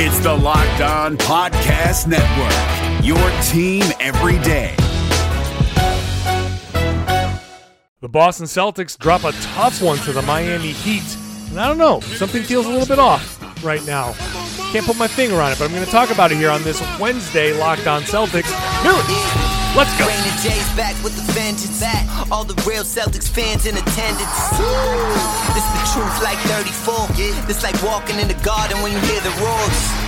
It's 0.00 0.20
the 0.20 0.32
Locked 0.32 0.80
On 0.80 1.16
Podcast 1.16 2.06
Network, 2.06 3.04
your 3.04 3.18
team 3.42 3.82
every 3.98 4.38
day. 4.44 4.76
The 8.00 8.08
Boston 8.08 8.46
Celtics 8.46 8.96
drop 8.96 9.24
a 9.24 9.32
tough 9.32 9.82
one 9.82 9.98
to 9.98 10.12
the 10.12 10.22
Miami 10.22 10.70
Heat. 10.70 11.02
And 11.50 11.58
I 11.58 11.66
don't 11.66 11.78
know, 11.78 11.98
something 11.98 12.44
feels 12.44 12.66
a 12.66 12.68
little 12.68 12.86
bit 12.86 13.00
off 13.00 13.42
right 13.64 13.84
now. 13.86 14.12
Can't 14.70 14.86
put 14.86 14.96
my 14.98 15.08
finger 15.08 15.40
on 15.40 15.50
it, 15.50 15.58
but 15.58 15.64
I'm 15.64 15.72
going 15.72 15.84
to 15.84 15.90
talk 15.90 16.12
about 16.12 16.30
it 16.30 16.36
here 16.36 16.50
on 16.50 16.62
this 16.62 16.80
Wednesday 17.00 17.52
Locked 17.58 17.88
On 17.88 18.02
Celtics. 18.02 18.54
Here 18.82 18.92
Let's 19.76 19.92
go. 19.98 20.06
Rain 20.06 20.16
and 20.16 20.38
Jay's 20.40 20.68
back 20.76 20.96
with 21.04 21.14
the 21.16 21.24
vengeance. 21.32 21.80
Back. 21.80 22.06
All 22.30 22.44
the 22.44 22.56
real 22.68 22.84
Celtics 22.84 23.28
fans 23.28 23.66
in 23.66 23.76
attendance. 23.76 24.38
This 25.54 25.64
is 25.64 25.72
the 25.76 25.84
truth 25.92 26.16
like 26.22 26.38
34. 26.48 27.08
This 27.46 27.62
like 27.62 27.80
walking 27.82 28.18
in 28.18 28.28
the 28.28 28.38
garden 28.44 28.80
when 28.82 28.92
you 28.92 28.98
hear 29.00 29.20
the 29.20 29.34
roars 29.40 30.07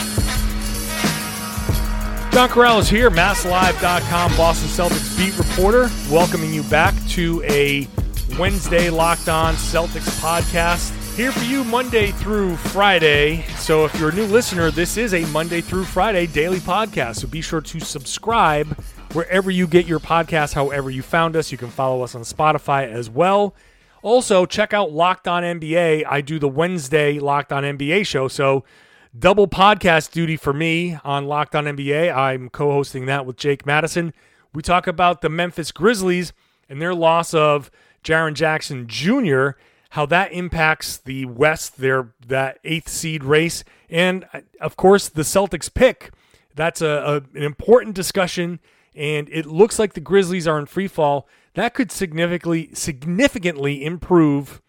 John 2.31 2.47
Karalis 2.47 2.89
here, 2.89 3.11
MassLive.com, 3.11 4.37
Boston 4.37 4.69
Celtics 4.69 5.17
beat 5.17 5.37
reporter, 5.37 5.89
welcoming 6.09 6.53
you 6.53 6.63
back 6.63 6.95
to 7.09 7.43
a 7.43 7.85
Wednesday 8.39 8.89
Locked 8.89 9.27
On 9.27 9.53
Celtics 9.55 10.09
podcast. 10.21 10.95
Here 11.15 11.33
for 11.33 11.43
you 11.43 11.65
Monday 11.65 12.11
through 12.11 12.55
Friday. 12.55 13.43
So 13.57 13.83
if 13.83 13.99
you're 13.99 14.09
a 14.09 14.15
new 14.15 14.25
listener, 14.27 14.71
this 14.71 14.95
is 14.95 15.13
a 15.13 15.25
Monday 15.27 15.59
through 15.59 15.83
Friday 15.83 16.25
daily 16.25 16.59
podcast. 16.59 17.17
So 17.17 17.27
be 17.27 17.41
sure 17.41 17.59
to 17.61 17.79
subscribe 17.81 18.67
wherever 19.11 19.51
you 19.51 19.67
get 19.67 19.85
your 19.85 19.99
podcast, 19.99 20.53
however 20.53 20.89
you 20.89 21.01
found 21.01 21.35
us. 21.35 21.51
You 21.51 21.57
can 21.57 21.69
follow 21.69 22.01
us 22.01 22.15
on 22.15 22.21
Spotify 22.21 22.89
as 22.89 23.09
well. 23.09 23.53
Also, 24.03 24.45
check 24.45 24.73
out 24.73 24.91
Locked 24.93 25.27
On 25.27 25.43
NBA. 25.43 26.05
I 26.09 26.21
do 26.21 26.39
the 26.39 26.47
Wednesday 26.47 27.19
Locked 27.19 27.51
On 27.51 27.63
NBA 27.63 28.07
show. 28.07 28.29
So 28.29 28.63
double 29.17 29.47
podcast 29.47 30.11
duty 30.11 30.37
for 30.37 30.53
me 30.53 30.97
on 31.03 31.25
Locked 31.25 31.55
On 31.55 31.65
NBA. 31.65 32.15
I'm 32.15 32.49
co 32.49 32.71
hosting 32.71 33.05
that 33.07 33.25
with 33.25 33.37
Jake 33.37 33.65
Madison. 33.65 34.13
We 34.53 34.61
talk 34.61 34.87
about 34.87 35.21
the 35.21 35.29
Memphis 35.29 35.71
Grizzlies 35.71 36.33
and 36.69 36.81
their 36.81 36.93
loss 36.93 37.33
of 37.33 37.71
Jaren 38.03 38.33
Jackson 38.33 38.87
Jr., 38.87 39.51
how 39.91 40.05
that 40.05 40.31
impacts 40.31 40.97
the 40.97 41.25
West, 41.25 41.77
their 41.77 42.13
that 42.25 42.59
eighth 42.63 42.87
seed 42.87 43.23
race, 43.23 43.63
and 43.89 44.25
uh, 44.33 44.41
of 44.61 44.77
course 44.77 45.09
the 45.09 45.23
Celtics 45.23 45.73
pick. 45.73 46.11
That's 46.55 46.81
a, 46.81 46.87
a 46.87 47.37
an 47.37 47.43
important 47.43 47.95
discussion, 47.95 48.59
and 48.95 49.27
it 49.29 49.45
looks 49.45 49.79
like 49.79 49.93
the 49.93 49.99
Grizzlies 49.99 50.47
are 50.47 50.59
in 50.59 50.65
free 50.65 50.87
fall. 50.87 51.27
That 51.55 51.73
could 51.73 51.91
significantly 51.91 52.69
significantly 52.73 53.83
improve 53.83 54.61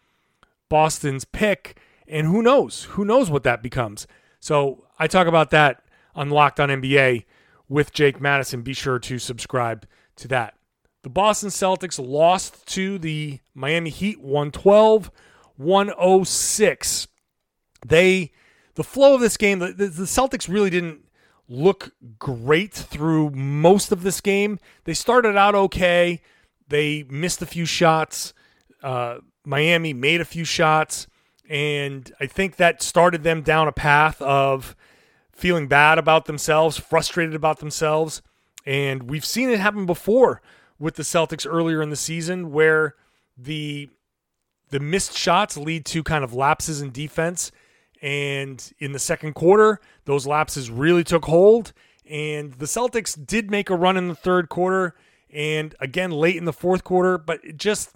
Boston's 0.69 1.25
pick, 1.25 1.79
and 2.09 2.27
who 2.27 2.43
knows? 2.43 2.85
Who 2.91 3.05
knows 3.05 3.31
what 3.31 3.45
that 3.45 3.63
becomes? 3.63 4.09
So 4.43 4.89
I 4.99 5.07
talk 5.07 5.29
about 5.29 5.51
that 5.51 5.85
on 6.17 6.29
Locked 6.29 6.59
on 6.59 6.69
NBA 6.69 7.25
with 7.69 7.93
Jake 7.93 8.21
Madison. 8.21 8.63
Be 8.63 8.75
sure 8.75 8.99
to 8.99 9.21
subscribe 9.21 9.87
to 10.17 10.29
that. 10.29 10.55
The 11.03 11.11
Boston 11.11 11.49
Celtics 11.49 12.05
lost 12.05 12.67
to 12.75 12.99
the 12.99 13.39
Miami 13.55 13.91
Heat 13.91 14.21
112 14.21 15.13
106. 15.57 17.09
They 17.87 18.33
the 18.75 18.85
flow 18.85 19.15
of 19.15 19.21
this 19.21 19.37
game, 19.37 19.61
the, 19.61 19.73
the, 19.73 20.05
Celtics 20.05 20.49
really 20.49 20.71
didn't 20.71 21.05
look 21.47 21.93
great 22.19 22.73
through 22.73 23.31
most 23.31 23.93
of 23.93 24.03
this 24.03 24.21
game. 24.21 24.59
They 24.85 24.95
started 24.95 25.37
out 25.37 25.55
okay. 25.55 26.21
They 26.67 27.05
missed 27.05 27.43
a 27.43 27.47
few 27.47 27.67
shots. 27.67 28.33
Uh, 28.83 29.19
Miami 29.45 29.93
made 29.93 30.21
a 30.21 30.25
few 30.25 30.45
shots. 30.45 31.07
And 31.53 32.11
I 32.19 32.25
think 32.25 32.57
that 32.57 32.83
started 32.83 33.25
them 33.25 33.43
down 33.43 33.69
a 33.69 33.73
path 33.73 34.23
of 34.23 34.75
feeling 35.33 35.69
bad 35.69 35.99
about 35.99 36.25
themselves, 36.25 36.79
frustrated 36.79 37.35
about 37.35 37.59
themselves. 37.59 38.23
And 38.65 39.11
we've 39.11 39.25
seen 39.25 39.51
it 39.51 39.59
happen 39.59 39.85
before 39.85 40.41
with 40.79 40.95
the 40.95 41.03
Celtics 41.03 41.47
earlier 41.47 41.83
in 41.83 41.91
the 41.91 41.97
season 41.97 42.53
where 42.53 42.95
the 43.37 43.91
the 44.71 44.81
missed 44.81 45.15
shots 45.15 45.59
lead 45.59 45.85
to 45.85 46.03
kind 46.03 46.25
of 46.25 46.33
lapses 46.33 46.81
in 46.81 46.91
defense. 46.91 47.53
And 48.01 48.73
in 48.79 48.93
the 48.93 48.99
second 48.99 49.35
quarter, 49.35 49.79
those 50.07 50.27
lapses 50.27 50.71
really 50.71 51.05
took 51.05 51.27
hold. 51.27 51.75
And 52.09 52.55
the 52.55 52.65
Celtics 52.65 53.15
did 53.27 53.51
make 53.51 53.69
a 53.69 53.77
run 53.77 53.99
in 53.99 54.09
the 54.09 54.15
third 54.15 54.49
quarter 54.49 54.95
and 55.29 55.75
again 55.81 56.13
late 56.13 56.37
in 56.37 56.47
the 56.47 56.53
fourth 56.55 56.83
quarter, 56.83 57.19
but 57.19 57.59
just 57.59 57.91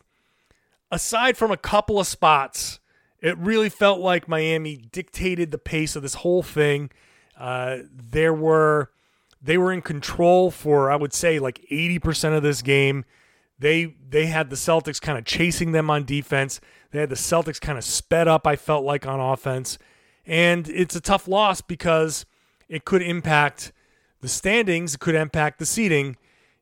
aside 0.90 1.38
from 1.38 1.50
a 1.50 1.56
couple 1.56 1.98
of 1.98 2.06
spots 2.06 2.80
it 3.26 3.36
really 3.38 3.68
felt 3.68 3.98
like 3.98 4.28
Miami 4.28 4.76
dictated 4.76 5.50
the 5.50 5.58
pace 5.58 5.96
of 5.96 6.02
this 6.02 6.14
whole 6.14 6.44
thing. 6.44 6.90
Uh, 7.36 7.78
there 7.92 8.32
were 8.32 8.92
they 9.42 9.58
were 9.58 9.72
in 9.72 9.82
control 9.82 10.52
for 10.52 10.92
I 10.92 10.96
would 10.96 11.12
say 11.12 11.40
like 11.40 11.60
80% 11.68 12.36
of 12.36 12.44
this 12.44 12.62
game. 12.62 13.04
They 13.58 13.96
they 14.08 14.26
had 14.26 14.48
the 14.48 14.54
Celtics 14.54 15.00
kind 15.00 15.18
of 15.18 15.24
chasing 15.24 15.72
them 15.72 15.90
on 15.90 16.04
defense. 16.04 16.60
They 16.92 17.00
had 17.00 17.08
the 17.08 17.16
Celtics 17.16 17.60
kind 17.60 17.76
of 17.76 17.82
sped 17.82 18.28
up 18.28 18.46
I 18.46 18.54
felt 18.54 18.84
like 18.84 19.08
on 19.08 19.18
offense. 19.18 19.76
And 20.24 20.68
it's 20.68 20.94
a 20.94 21.00
tough 21.00 21.26
loss 21.26 21.60
because 21.60 22.26
it 22.68 22.84
could 22.84 23.02
impact 23.02 23.72
the 24.20 24.28
standings, 24.28 24.94
it 24.94 25.00
could 25.00 25.16
impact 25.16 25.58
the 25.58 25.66
seeding. 25.66 26.16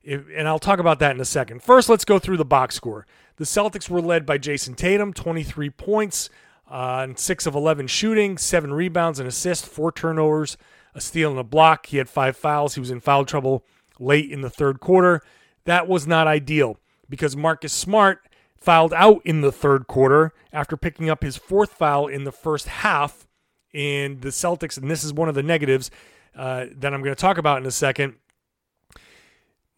and 0.06 0.48
I'll 0.48 0.58
talk 0.58 0.78
about 0.78 0.98
that 1.00 1.14
in 1.14 1.20
a 1.20 1.26
second. 1.26 1.62
First, 1.62 1.90
let's 1.90 2.06
go 2.06 2.18
through 2.18 2.38
the 2.38 2.44
box 2.46 2.74
score. 2.74 3.06
The 3.36 3.44
Celtics 3.44 3.90
were 3.90 4.00
led 4.00 4.24
by 4.24 4.38
Jayson 4.38 4.76
Tatum, 4.76 5.12
23 5.12 5.68
points, 5.70 6.30
uh, 6.68 7.08
6 7.14 7.46
of 7.46 7.54
11 7.54 7.86
shooting, 7.86 8.38
7 8.38 8.72
rebounds 8.72 9.18
and 9.18 9.28
assists, 9.28 9.66
4 9.66 9.92
turnovers, 9.92 10.56
a 10.94 11.00
steal 11.00 11.30
and 11.30 11.38
a 11.38 11.44
block. 11.44 11.86
He 11.86 11.98
had 11.98 12.08
5 12.08 12.36
fouls. 12.36 12.74
He 12.74 12.80
was 12.80 12.90
in 12.90 13.00
foul 13.00 13.24
trouble 13.24 13.64
late 13.98 14.30
in 14.30 14.40
the 14.40 14.50
third 14.50 14.80
quarter. 14.80 15.22
That 15.64 15.88
was 15.88 16.06
not 16.06 16.26
ideal 16.26 16.78
because 17.08 17.36
Marcus 17.36 17.72
Smart 17.72 18.28
fouled 18.56 18.94
out 18.94 19.20
in 19.24 19.40
the 19.40 19.52
third 19.52 19.86
quarter 19.86 20.32
after 20.52 20.76
picking 20.76 21.10
up 21.10 21.22
his 21.22 21.36
fourth 21.36 21.72
foul 21.72 22.06
in 22.06 22.24
the 22.24 22.32
first 22.32 22.66
half. 22.66 23.26
And 23.72 24.20
the 24.20 24.28
Celtics, 24.28 24.78
and 24.78 24.90
this 24.90 25.02
is 25.02 25.12
one 25.12 25.28
of 25.28 25.34
the 25.34 25.42
negatives 25.42 25.90
uh, 26.36 26.66
that 26.76 26.94
I'm 26.94 27.02
going 27.02 27.14
to 27.14 27.20
talk 27.20 27.38
about 27.38 27.58
in 27.58 27.66
a 27.66 27.72
second. 27.72 28.14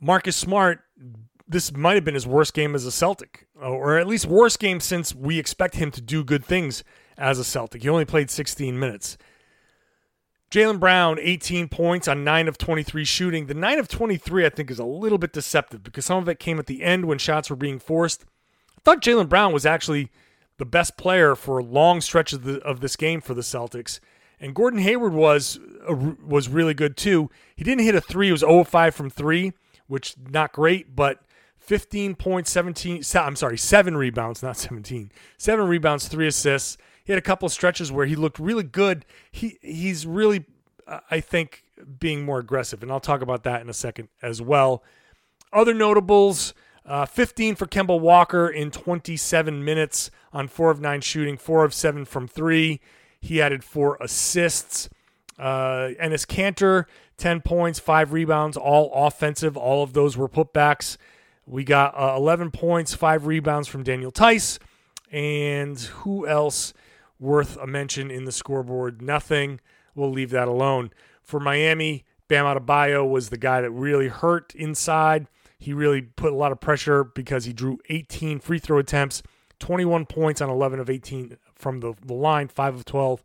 Marcus 0.01 0.37
Smart 0.37 0.81
this 1.49 1.73
might 1.73 1.95
have 1.95 2.05
been 2.05 2.15
his 2.15 2.27
worst 2.27 2.55
game 2.55 2.75
as 2.75 2.85
a 2.85 2.91
Celtic, 2.91 3.47
or 3.61 3.99
at 3.99 4.07
least 4.07 4.27
worst 4.27 4.59
game 4.59 4.81
since 4.81 5.15
we 5.15 5.39
expect 5.39 5.77
him 5.77 5.91
to 5.93 6.01
do 6.01 6.25
good 6.25 6.45
things 6.45 6.83
as 7.17 7.39
a 7.39 7.45
Celtic. 7.45 7.83
He 7.83 7.89
only 7.89 8.05
played 8.05 8.31
16 8.31 8.79
minutes. 8.79 9.17
Jaylen 10.51 10.79
Brown, 10.79 11.19
18 11.21 11.69
points 11.69 12.07
on 12.07 12.25
9 12.25 12.49
of 12.49 12.57
23 12.57 13.05
shooting. 13.05 13.47
The 13.47 13.55
9 13.55 13.79
of 13.79 13.89
23, 13.89 14.47
I 14.47 14.49
think, 14.49 14.71
is 14.71 14.79
a 14.79 14.85
little 14.85 15.19
bit 15.19 15.33
deceptive 15.33 15.83
because 15.83 16.05
some 16.05 16.19
of 16.19 16.29
it 16.29 16.39
came 16.39 16.59
at 16.59 16.67
the 16.67 16.83
end 16.83 17.07
when 17.07 17.19
shots 17.19 17.51
were 17.51 17.57
being 17.57 17.79
forced. 17.79 18.25
I 18.77 18.81
thought 18.85 19.03
Jaylen 19.03 19.29
Brown 19.29 19.53
was 19.53 19.67
actually 19.67 20.11
the 20.59 20.65
best 20.65 20.97
player 20.97 21.35
for 21.35 21.59
a 21.59 21.65
long 21.65 22.01
stretch 22.01 22.33
of, 22.33 22.45
the, 22.45 22.61
of 22.61 22.81
this 22.81 22.97
game 22.97 23.21
for 23.21 23.35
the 23.35 23.43
Celtics. 23.43 23.99
And 24.39 24.55
Gordon 24.55 24.81
Hayward 24.81 25.13
was 25.13 25.59
uh, 25.89 25.95
was 25.95 26.49
really 26.49 26.75
good 26.75 26.97
too. 26.97 27.31
He 27.57 27.65
didn't 27.65 27.85
hit 27.85 27.95
a 27.95 28.03
three; 28.03 28.27
he 28.27 28.33
was 28.33 28.43
0 28.43 28.65
5 28.65 28.95
from 28.95 29.09
three, 29.09 29.55
which 29.87 30.15
not 30.29 30.53
great, 30.53 30.95
but 30.95 31.23
15 31.67 32.15
points, 32.15 32.49
17, 32.53 33.03
I'm 33.17 33.35
sorry, 33.35 33.59
seven 33.59 33.97
rebounds, 33.97 34.41
not 34.41 34.57
17. 34.57 35.11
Seven 35.37 35.67
rebounds, 35.67 36.07
three 36.07 36.29
assists. 36.29 36.79
He 37.05 37.13
had 37.13 37.19
a 37.19 37.23
couple 37.23 37.47
of 37.47 37.53
stretches 37.53 37.91
where 37.91 38.07
he 38.07 38.15
looked 38.15 38.39
really 38.39 38.63
good. 38.63 39.05
He 39.31 39.59
he's 39.63 40.07
really, 40.07 40.45
I 41.11 41.21
think, 41.21 41.65
being 41.99 42.25
more 42.25 42.39
aggressive, 42.39 42.83
and 42.83 42.91
I'll 42.91 43.01
talk 43.01 43.21
about 43.21 43.43
that 43.45 43.61
in 43.61 43.69
a 43.69 43.73
second 43.75 44.09
as 44.23 44.41
well. 44.41 44.83
Other 45.53 45.75
notables: 45.75 46.55
uh, 46.85 47.07
15 47.07 47.55
for 47.55 47.67
Kemba 47.67 47.99
Walker 47.99 48.49
in 48.49 48.71
27 48.71 49.65
minutes 49.65 50.11
on 50.33 50.49
four 50.49 50.71
of 50.71 50.81
nine 50.81 51.01
shooting, 51.01 51.37
four 51.37 51.65
of 51.65 51.75
seven 51.75 52.05
from 52.05 52.27
three. 52.27 52.81
He 53.21 53.41
added 53.41 53.63
four 53.63 53.97
assists. 54.01 54.89
Uh, 55.39 55.91
Enes 56.01 56.27
Kanter, 56.27 56.87
10 57.19 57.43
points, 57.43 57.79
five 57.79 58.13
rebounds, 58.13 58.57
all 58.57 58.91
offensive. 58.95 59.57
All 59.57 59.83
of 59.83 59.93
those 59.93 60.17
were 60.17 60.29
putbacks. 60.29 60.97
We 61.47 61.65
got 61.65 61.95
uh, 61.97 62.15
11 62.17 62.51
points, 62.51 62.95
five 62.95 63.27
rebounds 63.27 63.69
from 63.69 63.85
Daniel 63.85 64.11
Theis. 64.11 64.59
And 65.13 65.79
who 65.79 66.27
else 66.27 66.75
worth 67.21 67.57
a 67.57 67.67
mention 67.67 68.11
in 68.11 68.25
the 68.25 68.33
scoreboard? 68.33 69.01
Nothing. 69.01 69.61
We'll 69.95 70.11
leave 70.11 70.31
that 70.31 70.49
alone. 70.49 70.91
For 71.23 71.39
Miami, 71.39 72.05
Bam 72.29 72.45
Adebayo 72.45 73.09
was 73.09 73.29
the 73.29 73.39
guy 73.39 73.61
that 73.61 73.71
really 73.71 74.09
hurt 74.09 74.55
inside. 74.55 75.29
He 75.59 75.73
really 75.73 76.03
put 76.03 76.33
a 76.33 76.37
lot 76.37 76.53
of 76.53 76.61
pressure 76.61 77.05
because 77.05 77.45
he 77.45 77.53
drew 77.53 77.79
18 77.89 78.41
free 78.41 78.59
throw 78.59 78.79
attempts, 78.79 79.23
21 79.61 80.07
points 80.07 80.41
on 80.41 80.51
11 80.51 80.81
of 80.81 80.91
18 80.91 81.39
from 81.55 81.81
the, 81.81 81.95
the 82.05 82.15
line, 82.15 82.49
5 82.49 82.75
of 82.75 82.85
12 82.85 83.23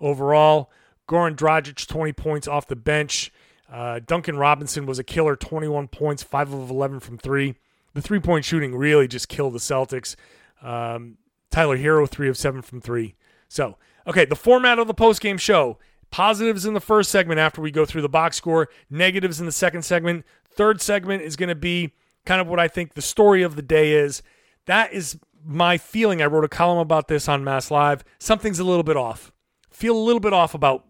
overall. 0.00 0.70
Goran 1.08 1.36
Dragic, 1.36 1.86
20 1.86 2.12
points 2.12 2.48
off 2.48 2.66
the 2.66 2.76
bench. 2.76 3.32
Uh, 3.70 4.00
Duncan 4.04 4.36
Robinson 4.36 4.86
was 4.86 4.98
a 4.98 5.04
killer, 5.04 5.36
21 5.36 5.88
points, 5.88 6.22
5 6.22 6.52
of 6.52 6.70
11 6.70 7.00
from 7.00 7.18
3. 7.18 7.54
The 7.94 8.02
three 8.02 8.20
point 8.20 8.44
shooting 8.44 8.74
really 8.74 9.08
just 9.08 9.28
killed 9.28 9.54
the 9.54 9.58
Celtics. 9.58 10.16
Um, 10.62 11.18
Tyler 11.50 11.78
Herro, 11.78 12.08
3 12.08 12.28
of 12.28 12.36
7 12.36 12.62
from 12.62 12.80
3. 12.80 13.14
So, 13.48 13.76
okay, 14.06 14.24
the 14.24 14.36
format 14.36 14.78
of 14.78 14.86
the 14.86 14.94
post 14.94 15.20
game 15.20 15.38
show 15.38 15.78
positives 16.10 16.66
in 16.66 16.74
the 16.74 16.80
first 16.80 17.10
segment 17.10 17.40
after 17.40 17.60
we 17.60 17.70
go 17.70 17.84
through 17.84 18.02
the 18.02 18.08
box 18.08 18.36
score, 18.36 18.68
negatives 18.88 19.40
in 19.40 19.46
the 19.46 19.52
second 19.52 19.82
segment. 19.82 20.24
Third 20.44 20.80
segment 20.80 21.22
is 21.22 21.36
going 21.36 21.48
to 21.48 21.54
be 21.54 21.92
kind 22.24 22.40
of 22.40 22.48
what 22.48 22.60
I 22.60 22.68
think 22.68 22.94
the 22.94 23.02
story 23.02 23.42
of 23.42 23.56
the 23.56 23.62
day 23.62 23.92
is. 23.92 24.22
That 24.66 24.92
is 24.92 25.18
my 25.44 25.78
feeling. 25.78 26.20
I 26.20 26.26
wrote 26.26 26.44
a 26.44 26.48
column 26.48 26.78
about 26.78 27.08
this 27.08 27.28
on 27.28 27.44
MassLive. 27.44 28.02
Something's 28.18 28.58
a 28.58 28.64
little 28.64 28.82
bit 28.82 28.96
off. 28.96 29.32
Feel 29.70 29.96
a 29.96 29.98
little 29.98 30.20
bit 30.20 30.32
off 30.32 30.54
about 30.54 30.84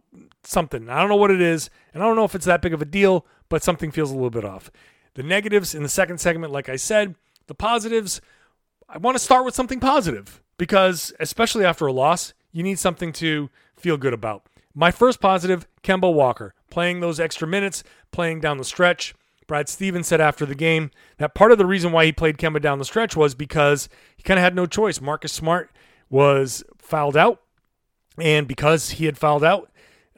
something. 0.44 0.88
I 0.88 1.00
don't 1.00 1.08
know 1.08 1.16
what 1.16 1.30
it 1.30 1.40
is, 1.40 1.70
and 1.92 2.02
I 2.02 2.06
don't 2.06 2.16
know 2.16 2.24
if 2.24 2.34
it's 2.34 2.46
that 2.46 2.62
big 2.62 2.74
of 2.74 2.82
a 2.82 2.86
deal, 2.86 3.26
but 3.48 3.62
something 3.62 3.90
feels 3.90 4.10
a 4.10 4.14
little 4.14 4.30
bit 4.30 4.44
off. 4.44 4.70
The 5.14 5.22
negatives 5.22 5.74
in 5.74 5.82
the 5.82 5.88
second 5.88 6.18
segment, 6.18 6.52
like 6.52 6.68
I 6.68 6.76
said, 6.76 7.14
the 7.46 7.54
positives, 7.54 8.20
I 8.88 8.98
want 8.98 9.16
to 9.16 9.22
start 9.22 9.44
with 9.44 9.54
something 9.54 9.80
positive 9.80 10.42
because, 10.56 11.12
especially 11.20 11.64
after 11.64 11.86
a 11.86 11.92
loss, 11.92 12.32
you 12.52 12.62
need 12.62 12.78
something 12.78 13.12
to 13.14 13.50
feel 13.76 13.96
good 13.96 14.12
about. 14.12 14.44
My 14.74 14.90
first 14.90 15.20
positive, 15.20 15.66
Kemba 15.82 16.12
Walker, 16.12 16.54
playing 16.70 17.00
those 17.00 17.18
extra 17.18 17.46
minutes, 17.46 17.82
playing 18.12 18.40
down 18.40 18.58
the 18.58 18.64
stretch. 18.64 19.14
Brad 19.46 19.68
Stevens 19.68 20.06
said 20.06 20.20
after 20.20 20.46
the 20.46 20.54
game 20.54 20.92
that 21.18 21.34
part 21.34 21.50
of 21.50 21.58
the 21.58 21.66
reason 21.66 21.90
why 21.90 22.04
he 22.04 22.12
played 22.12 22.38
Kemba 22.38 22.62
down 22.62 22.78
the 22.78 22.84
stretch 22.84 23.16
was 23.16 23.34
because 23.34 23.88
he 24.16 24.22
kind 24.22 24.38
of 24.38 24.44
had 24.44 24.54
no 24.54 24.66
choice. 24.66 25.00
Marcus 25.00 25.32
Smart 25.32 25.70
was 26.08 26.62
fouled 26.78 27.16
out, 27.16 27.40
and 28.16 28.46
because 28.46 28.90
he 28.90 29.06
had 29.06 29.18
fouled 29.18 29.42
out, 29.42 29.70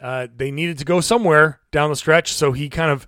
uh, 0.02 0.26
they 0.34 0.50
needed 0.50 0.78
to 0.78 0.84
go 0.84 1.00
somewhere 1.00 1.60
down 1.70 1.88
the 1.88 1.96
stretch. 1.96 2.32
So 2.32 2.52
he 2.52 2.68
kind 2.68 2.90
of 2.90 3.06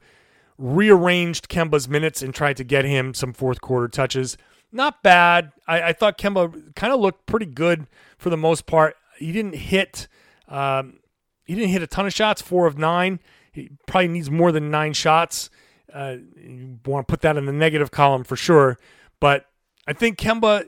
rearranged 0.56 1.48
Kemba's 1.48 1.88
minutes 1.88 2.22
and 2.22 2.32
tried 2.32 2.56
to 2.58 2.64
get 2.64 2.84
him 2.84 3.12
some 3.12 3.32
fourth 3.32 3.60
quarter 3.60 3.88
touches. 3.88 4.38
Not 4.70 5.02
bad. 5.02 5.52
I, 5.66 5.82
I 5.82 5.92
thought 5.92 6.16
Kemba 6.18 6.74
kind 6.76 6.92
of 6.92 7.00
looked 7.00 7.26
pretty 7.26 7.46
good 7.46 7.88
for 8.16 8.30
the 8.30 8.36
most 8.36 8.66
part. 8.66 8.96
He 9.18 9.32
didn't 9.32 9.56
hit. 9.56 10.06
Um, 10.48 11.00
he 11.44 11.54
didn't 11.54 11.70
hit 11.70 11.82
a 11.82 11.86
ton 11.86 12.06
of 12.06 12.12
shots. 12.12 12.40
Four 12.40 12.66
of 12.66 12.78
nine. 12.78 13.18
He 13.52 13.70
probably 13.86 14.08
needs 14.08 14.30
more 14.30 14.52
than 14.52 14.70
nine 14.70 14.92
shots. 14.92 15.50
Uh, 15.92 16.16
you 16.36 16.78
want 16.86 17.06
to 17.06 17.12
put 17.12 17.22
that 17.22 17.36
in 17.36 17.46
the 17.46 17.52
negative 17.52 17.90
column 17.90 18.24
for 18.24 18.36
sure. 18.36 18.78
But 19.20 19.46
I 19.86 19.92
think 19.92 20.18
Kemba 20.18 20.66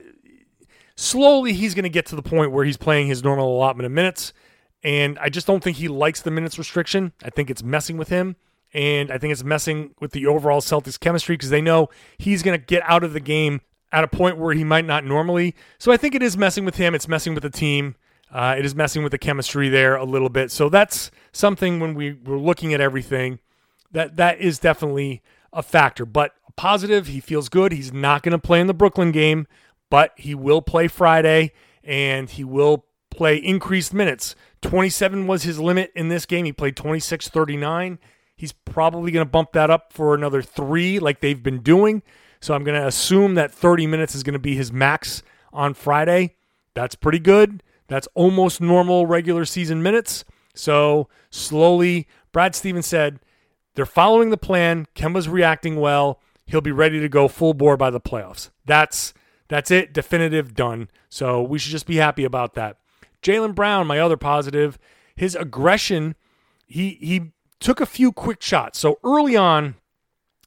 slowly 0.95 1.53
he's 1.53 1.73
going 1.73 1.83
to 1.83 1.89
get 1.89 2.05
to 2.07 2.15
the 2.15 2.21
point 2.21 2.51
where 2.51 2.65
he's 2.65 2.77
playing 2.77 3.07
his 3.07 3.23
normal 3.23 3.55
allotment 3.55 3.85
of 3.85 3.91
minutes. 3.91 4.33
And 4.83 5.17
I 5.19 5.29
just 5.29 5.47
don't 5.47 5.63
think 5.63 5.77
he 5.77 5.87
likes 5.87 6.21
the 6.21 6.31
minutes 6.31 6.57
restriction. 6.57 7.13
I 7.23 7.29
think 7.29 7.49
it's 7.49 7.63
messing 7.63 7.97
with 7.97 8.09
him. 8.09 8.35
And 8.73 9.11
I 9.11 9.17
think 9.17 9.31
it's 9.31 9.43
messing 9.43 9.95
with 9.99 10.11
the 10.11 10.27
overall 10.27 10.61
Celtics 10.61 10.99
chemistry 10.99 11.35
because 11.35 11.49
they 11.49 11.61
know 11.61 11.89
he's 12.17 12.43
going 12.43 12.59
to 12.59 12.63
get 12.63 12.83
out 12.85 13.03
of 13.03 13.13
the 13.13 13.19
game 13.19 13.61
at 13.91 14.03
a 14.03 14.07
point 14.07 14.37
where 14.37 14.53
he 14.53 14.63
might 14.63 14.85
not 14.85 15.05
normally. 15.05 15.55
So 15.77 15.91
I 15.91 15.97
think 15.97 16.15
it 16.15 16.21
is 16.21 16.37
messing 16.37 16.65
with 16.65 16.75
him. 16.75 16.93
It's 16.93 17.07
messing 17.07 17.33
with 17.33 17.43
the 17.43 17.49
team. 17.49 17.95
Uh, 18.31 18.55
it 18.57 18.65
is 18.65 18.75
messing 18.75 19.03
with 19.03 19.11
the 19.11 19.17
chemistry 19.17 19.69
there 19.69 19.95
a 19.95 20.03
little 20.03 20.29
bit. 20.29 20.51
So 20.51 20.67
that's 20.67 21.11
something 21.31 21.79
when 21.79 21.95
we 21.95 22.13
were 22.13 22.37
looking 22.37 22.73
at 22.73 22.81
everything 22.81 23.39
that 23.91 24.17
that 24.17 24.39
is 24.39 24.59
definitely 24.59 25.21
a 25.53 25.63
factor. 25.63 26.05
But 26.05 26.33
positive, 26.55 27.07
he 27.07 27.21
feels 27.21 27.47
good. 27.47 27.71
He's 27.71 27.93
not 27.93 28.23
going 28.23 28.33
to 28.33 28.37
play 28.37 28.59
in 28.59 28.67
the 28.67 28.73
Brooklyn 28.73 29.11
game, 29.11 29.47
but 29.89 30.11
he 30.17 30.35
will 30.35 30.61
play 30.61 30.89
Friday 30.89 31.53
and 31.83 32.29
he 32.29 32.43
will 32.43 32.85
play 33.09 33.37
increased 33.37 33.93
minutes. 33.93 34.35
27 34.61 35.27
was 35.27 35.43
his 35.43 35.59
limit 35.59 35.91
in 35.95 36.09
this 36.09 36.25
game. 36.25 36.45
He 36.45 36.53
played 36.53 36.75
26 36.75 37.29
39. 37.29 37.99
He's 38.35 38.51
probably 38.51 39.11
going 39.11 39.25
to 39.25 39.29
bump 39.29 39.53
that 39.53 39.69
up 39.69 39.91
for 39.91 40.13
another 40.13 40.41
three, 40.41 40.99
like 40.99 41.21
they've 41.21 41.41
been 41.41 41.61
doing. 41.61 42.03
So 42.39 42.53
I'm 42.53 42.63
going 42.63 42.79
to 42.79 42.87
assume 42.87 43.35
that 43.35 43.51
30 43.51 43.87
minutes 43.87 44.13
is 44.13 44.23
going 44.23 44.33
to 44.33 44.39
be 44.39 44.55
his 44.55 44.71
max 44.71 45.23
on 45.51 45.73
Friday. 45.73 46.35
That's 46.75 46.95
pretty 46.95 47.19
good. 47.19 47.63
That's 47.87 48.07
almost 48.13 48.61
normal 48.61 49.07
regular 49.07 49.45
season 49.45 49.81
minutes. 49.81 50.23
So 50.53 51.07
slowly, 51.31 52.07
Brad 52.31 52.53
Stevens 52.55 52.85
said 52.85 53.19
they're 53.75 53.85
following 53.85 54.29
the 54.29 54.37
plan. 54.37 54.87
Kemba's 54.95 55.29
reacting 55.29 55.79
well. 55.79 56.21
He'll 56.45 56.61
be 56.61 56.71
ready 56.71 56.99
to 56.99 57.09
go 57.09 57.27
full 57.27 57.53
bore 57.53 57.77
by 57.77 57.89
the 57.89 57.99
playoffs. 57.99 58.49
That's 58.65 59.13
that's 59.47 59.71
it. 59.71 59.93
Definitive 59.93 60.53
done. 60.53 60.89
So 61.09 61.41
we 61.41 61.57
should 61.59 61.71
just 61.71 61.87
be 61.87 61.97
happy 61.97 62.23
about 62.23 62.53
that. 62.55 62.77
Jaylen 63.21 63.55
Brown, 63.55 63.87
my 63.87 63.99
other 63.99 64.17
positive, 64.17 64.77
his 65.15 65.35
aggression. 65.35 66.15
He 66.65 66.97
he 67.01 67.31
took 67.59 67.81
a 67.81 67.85
few 67.85 68.11
quick 68.11 68.41
shots. 68.41 68.79
So 68.79 68.99
early 69.03 69.35
on, 69.35 69.75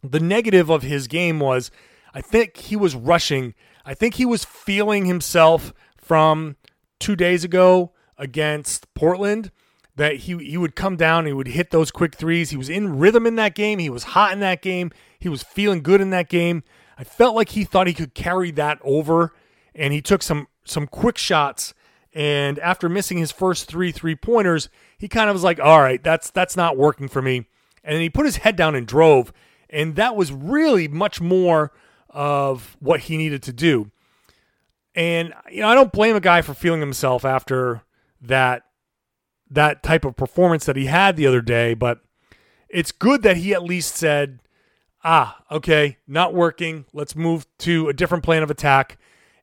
the 0.03 0.21
negative 0.21 0.71
of 0.71 0.83
his 0.83 1.07
game 1.07 1.41
was 1.41 1.71
I 2.15 2.21
think 2.21 2.57
he 2.57 2.77
was 2.77 2.95
rushing. 2.95 3.55
I 3.85 3.95
think 3.95 4.15
he 4.15 4.27
was 4.27 4.45
feeling 4.45 5.07
himself 5.07 5.73
from 5.97 6.57
two 6.99 7.17
days 7.17 7.45
ago 7.45 7.93
against 8.19 8.93
Portland 8.95 9.51
that 9.97 10.17
he 10.17 10.37
he 10.39 10.57
would 10.57 10.77
come 10.77 10.97
down, 10.97 11.27
he 11.27 11.33
would 11.33 11.49
hit 11.49 11.71
those 11.71 11.91
quick 11.91 12.15
threes. 12.15 12.51
He 12.51 12.57
was 12.57 12.71
in 12.71 12.99
rhythm 12.99 13.27
in 13.27 13.37
that 13.37 13.55
game. 13.55 13.79
He 13.79 13.91
was 13.91 14.05
hot 14.05 14.33
in 14.33 14.41
that 14.41 14.63
game. 14.63 14.91
He 15.19 15.29
was 15.29 15.43
feeling 15.43 15.83
good 15.83 16.01
in 16.01 16.11
that 16.11 16.29
game. 16.29 16.63
I 16.97 17.05
felt 17.05 17.37
like 17.37 17.51
he 17.51 17.65
thought 17.65 17.87
he 17.87 17.95
could 17.95 18.15
carry 18.15 18.51
that 18.53 18.79
over, 18.83 19.33
and 19.75 19.93
he 19.93 20.01
took 20.01 20.23
some 20.23 20.49
some 20.65 20.87
quick 20.87 21.19
shots. 21.19 21.75
And 22.12 22.59
after 22.59 22.89
missing 22.89 23.19
his 23.19 23.31
first 23.31 23.69
three 23.69 23.93
three 23.93 24.17
pointers, 24.17 24.69
he 24.99 25.09
kind 25.09 25.31
of 25.31 25.35
was 25.35 25.45
like, 25.45 25.61
"All 25.61 25.81
right, 25.81 26.03
that's 26.03 26.31
that's 26.31 26.57
not 26.57 26.77
working 26.77 27.09
for 27.09 27.23
me." 27.23 27.47
And 27.85 27.95
then 27.95 28.01
he 28.01 28.11
put 28.11 28.27
his 28.27 28.39
head 28.39 28.57
down 28.57 28.75
and 28.75 28.87
drove, 28.87 29.33
and 29.69 29.97
that 29.97 30.17
was 30.17 30.33
really 30.33 30.89
much 30.89 31.21
more 31.21 31.73
of 32.09 32.77
what 32.81 33.01
he 33.01 33.17
needed 33.17 33.43
to 33.45 33.53
do. 33.53 33.91
And 34.95 35.33
you 35.51 35.61
know, 35.61 35.69
I 35.69 35.75
don't 35.75 35.93
blame 35.93 36.17
a 36.17 36.21
guy 36.21 36.43
for 36.43 36.53
feeling 36.53 36.81
himself 36.81 37.25
after 37.25 37.83
that 38.21 38.65
that 39.49 39.83
type 39.83 40.05
of 40.05 40.17
performance 40.17 40.65
that 40.67 40.77
he 40.77 40.87
had 40.87 41.17
the 41.17 41.27
other 41.27 41.41
day, 41.41 41.75
but 41.75 42.01
it's 42.69 42.93
good 42.93 43.23
that 43.23 43.37
he 43.37 43.55
at 43.55 43.62
least 43.62 43.95
said, 43.97 44.41
"Ah, 45.05 45.43
okay, 45.50 45.99
not 46.09 46.35
working. 46.35 46.87
Let's 46.93 47.14
move 47.14 47.47
to 47.59 47.88
a 47.88 47.93
different 47.93 48.25
plan 48.25 48.43
of 48.43 48.50
attack." 48.50 48.99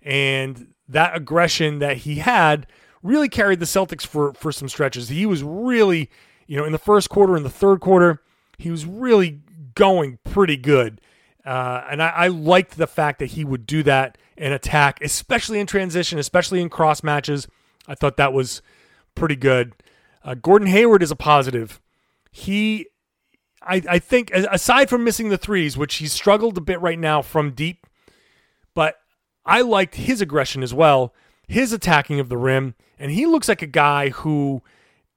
And 0.08 0.74
that 0.88 1.16
aggression 1.18 1.80
that 1.80 1.98
he 1.98 2.16
had 2.16 2.66
really 3.04 3.28
carried 3.28 3.60
the 3.60 3.66
Celtics 3.66 4.08
for 4.08 4.34
for 4.36 4.54
some 4.54 4.70
stretches. 4.70 5.10
He 5.10 5.26
was 5.26 5.44
really, 5.44 6.10
you 6.48 6.56
know, 6.56 6.64
in 6.64 6.72
the 6.72 6.78
first 6.78 7.10
quarter, 7.10 7.36
in 7.36 7.44
the 7.44 7.50
third 7.50 7.82
quarter, 7.82 8.22
he 8.58 8.72
was 8.72 8.86
really 8.86 9.42
going 9.76 10.18
pretty 10.24 10.56
good. 10.56 11.02
Uh, 11.46 11.84
and 11.90 12.02
I, 12.02 12.08
I 12.08 12.28
liked 12.28 12.78
the 12.78 12.88
fact 12.88 13.20
that 13.20 13.28
he 13.28 13.44
would 13.44 13.66
do 13.66 13.84
that 13.84 14.18
and 14.38 14.54
attack, 14.54 15.02
especially 15.02 15.60
in 15.60 15.68
transition, 15.68 16.20
especially 16.20 16.62
in 16.62 16.70
cross 16.70 17.04
matches. 17.04 17.48
I 17.86 17.96
thought 17.96 18.16
that 18.16 18.32
was 18.32 18.62
pretty 19.14 19.36
good. 19.36 19.74
Uh, 20.24 20.36
Gordon 20.36 20.68
Hayward 20.70 21.04
is 21.04 21.12
a 21.12 21.16
positive. 21.16 21.82
He, 22.32 22.88
I, 23.62 23.82
I 23.90 24.00
think, 24.00 24.32
aside 24.32 24.90
from 24.90 25.04
missing 25.04 25.30
the 25.30 25.38
threes, 25.38 25.78
which 25.78 25.96
he's 25.96 26.14
struggled 26.14 26.58
a 26.58 26.62
bit 26.62 26.80
right 26.82 27.00
now 27.00 27.22
from 27.22 27.52
deep, 27.52 27.88
but 28.74 29.00
I 29.48 29.62
liked 29.62 29.96
his 29.96 30.22
aggression 30.22 30.62
as 30.62 30.74
well, 30.74 31.14
his 31.48 31.72
attacking 31.72 32.20
of 32.20 32.30
the 32.30 32.38
rim, 32.38 32.76
and 33.00 33.12
he 33.12 33.26
looks 33.26 33.48
like 33.48 33.62
a 33.62 33.68
guy 33.68 34.10
who 34.10 34.62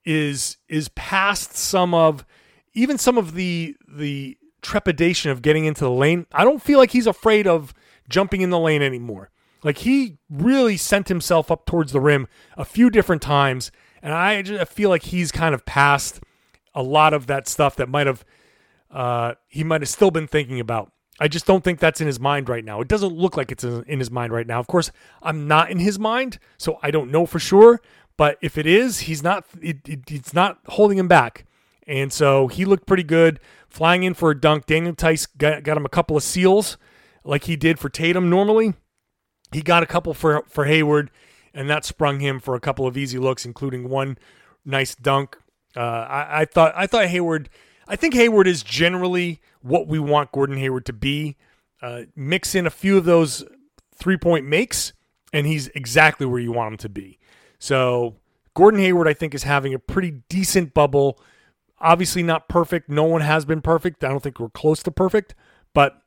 is 0.05 0.57
is 0.69 0.89
past 0.91 1.57
some 1.57 1.93
of 1.93 2.25
even 2.73 2.97
some 2.97 3.19
of 3.19 3.35
the 3.35 3.77
the 3.89 4.39
trepidation 4.63 5.31
of 5.31 5.43
getting 5.43 5.65
into 5.65 5.85
the 5.85 5.91
lane. 5.91 6.27
I 6.33 6.45
don't 6.45 6.63
feel 6.63 6.79
like 6.79 6.93
he's 6.93 7.07
afraid 7.07 7.47
of 7.47 7.75
jumping 8.09 8.41
in 8.41 8.51
the 8.51 8.59
lane 8.59 8.83
anymore. 8.83 9.31
Like 9.63 9.79
he 9.79 10.19
really 10.31 10.77
sent 10.77 11.09
himself 11.09 11.51
up 11.51 11.67
towards 11.67 11.93
the 11.93 12.01
rim 12.01 12.29
a 12.57 12.65
few 12.65 12.89
different 12.89 13.23
times, 13.23 13.71
and 14.01 14.15
I 14.15 14.41
just 14.43 14.73
feel 14.73 14.89
like 14.89 15.05
he's 15.05 15.33
kind 15.33 15.55
of 15.55 15.67
past 15.67 16.21
a 16.75 16.83
lot 16.83 17.13
of 17.13 17.27
that 17.27 17.49
stuff 17.49 17.77
that 17.77 17.89
might 17.89 18.07
have 18.07 18.25
uh, 18.91 19.35
he 19.49 19.65
might 19.65 19.83
have 19.83 19.89
still 19.89 20.11
been 20.11 20.27
thinking 20.27 20.61
about. 20.61 20.93
I 21.21 21.29
just 21.29 21.47
don't 21.47 21.63
think 21.63 21.79
that's 21.79 22.01
in 22.01 22.07
his 22.07 22.19
mind 22.19 22.49
right 22.49 22.65
now. 22.65 22.81
It 22.81 22.89
doesn't 22.89 23.13
look 23.13 23.37
like 23.37 23.53
it's 23.53 23.63
in 23.63 23.99
his 23.99 24.11
mind 24.11 24.33
right 24.33 24.47
now. 24.47 24.59
Of 24.59 24.67
course, 24.67 24.91
I'm 25.23 25.47
not 25.47 25.71
in 25.71 25.79
his 25.79 25.99
mind, 25.99 26.39
so 26.57 26.79
I 26.83 26.91
don't 26.91 27.11
know 27.11 27.27
for 27.27 27.39
sure. 27.39 27.81
But 28.17 28.39
if 28.41 28.57
it 28.57 28.67
is, 28.67 29.01
he's 29.01 29.23
not. 29.23 29.45
It, 29.61 29.87
it, 29.87 30.11
it's 30.11 30.33
not 30.33 30.59
holding 30.67 30.99
him 30.99 31.09
back. 31.09 31.45
And 31.87 32.13
so 32.13 32.49
he 32.49 32.65
looked 32.65 32.87
pretty 32.87 33.03
good 33.03 33.39
flying 33.69 34.03
in 34.03 34.15
for 34.15 34.31
a 34.31 34.39
dunk. 34.39 34.67
Daniel 34.67 34.95
Theis 34.95 35.27
got, 35.27 35.63
got 35.63 35.77
him 35.77 35.85
a 35.85 35.91
couple 35.91 36.17
of 36.17 36.23
seals 36.23 36.79
like 37.25 37.45
he 37.45 37.57
did 37.57 37.79
for 37.79 37.89
Tatum 37.89 38.31
normally. 38.31 38.75
He 39.53 39.63
got 39.63 39.83
a 39.83 39.87
couple 39.87 40.15
for, 40.15 40.45
for 40.49 40.67
Hayward, 40.67 41.11
and 41.53 41.69
that 41.69 41.85
sprung 41.85 42.21
him 42.21 42.41
for 42.41 42.55
a 42.55 42.61
couple 42.61 42.87
of 42.87 42.97
easy 42.97 43.19
looks, 43.19 43.45
including 43.45 43.89
one 43.89 44.17
nice 44.65 44.95
dunk. 44.95 45.37
Uh, 45.77 45.81
I, 45.81 46.43
I 46.43 46.45
thought 46.45 46.73
I 46.77 46.87
thought 46.87 47.07
Hayward. 47.07 47.51
I 47.91 47.97
think 47.97 48.15
Hayward 48.15 48.47
is 48.47 48.63
generally 48.63 49.41
what 49.63 49.89
we 49.89 49.99
want 49.99 50.31
Gordon 50.31 50.57
Hayward 50.57 50.87
to 50.87 50.93
be. 50.93 51.37
Uh, 51.83 52.03
mix 52.15 52.55
in 52.55 52.65
a 52.65 52.71
few 52.71 52.97
of 52.97 53.05
those 53.05 53.45
three 53.97 54.17
point 54.17 54.47
makes, 54.47 54.93
and 55.33 55.45
he's 55.45 55.67
exactly 55.69 56.25
where 56.25 56.39
you 56.39 56.53
want 56.53 56.75
him 56.75 56.79
to 56.79 56.89
be. 56.89 57.19
So, 57.59 58.15
Gordon 58.55 58.79
Hayward, 58.79 59.09
I 59.09 59.13
think, 59.13 59.35
is 59.35 59.43
having 59.43 59.75
a 59.75 59.79
pretty 59.81 60.23
decent 60.29 60.73
bubble. 60.73 61.19
Obviously, 61.81 62.23
not 62.23 62.49
perfect. 62.49 62.89
No 62.89 63.03
one 63.03 63.23
has 63.23 63.45
been 63.45 63.61
perfect. 63.61 64.05
I 64.05 64.09
don't 64.09 64.23
think 64.23 64.39
we're 64.39 64.51
close 64.51 64.85
to 64.85 64.93
perfect, 64.93 65.35
but 65.75 66.01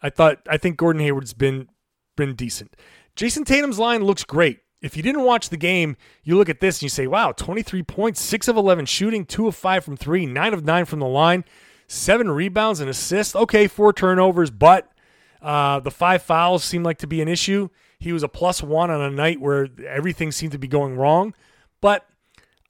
I 0.00 0.10
thought 0.10 0.38
I 0.48 0.56
think 0.56 0.76
Gordon 0.76 1.02
Hayward's 1.02 1.34
been 1.34 1.68
been 2.16 2.36
decent. 2.36 2.76
Jayson 3.16 3.44
Tatum's 3.44 3.80
line 3.80 4.04
looks 4.04 4.22
great. 4.22 4.60
If 4.80 4.96
you 4.96 5.02
didn't 5.02 5.24
watch 5.24 5.48
the 5.48 5.56
game, 5.56 5.96
you 6.22 6.36
look 6.36 6.48
at 6.48 6.60
this 6.60 6.76
and 6.76 6.84
you 6.84 6.88
say, 6.88 7.06
"Wow, 7.06 7.32
23 7.32 7.82
points, 7.82 8.20
6 8.20 8.46
of 8.48 8.56
11 8.56 8.86
shooting, 8.86 9.24
2 9.24 9.48
of 9.48 9.56
5 9.56 9.84
from 9.84 9.96
3, 9.96 10.26
9 10.26 10.54
of 10.54 10.64
9 10.64 10.84
from 10.84 11.00
the 11.00 11.06
line, 11.06 11.44
7 11.88 12.30
rebounds 12.30 12.80
and 12.80 12.88
assists. 12.88 13.34
Okay, 13.34 13.66
4 13.66 13.92
turnovers, 13.92 14.50
but 14.50 14.92
uh, 15.42 15.80
the 15.80 15.90
5 15.90 16.22
fouls 16.22 16.62
seem 16.62 16.82
like 16.82 16.98
to 16.98 17.06
be 17.06 17.20
an 17.20 17.28
issue. 17.28 17.68
He 17.98 18.12
was 18.12 18.22
a 18.22 18.28
plus 18.28 18.62
1 18.62 18.90
on 18.90 19.00
a 19.00 19.10
night 19.10 19.40
where 19.40 19.68
everything 19.86 20.30
seemed 20.30 20.52
to 20.52 20.58
be 20.58 20.68
going 20.68 20.96
wrong, 20.96 21.34
but 21.80 22.06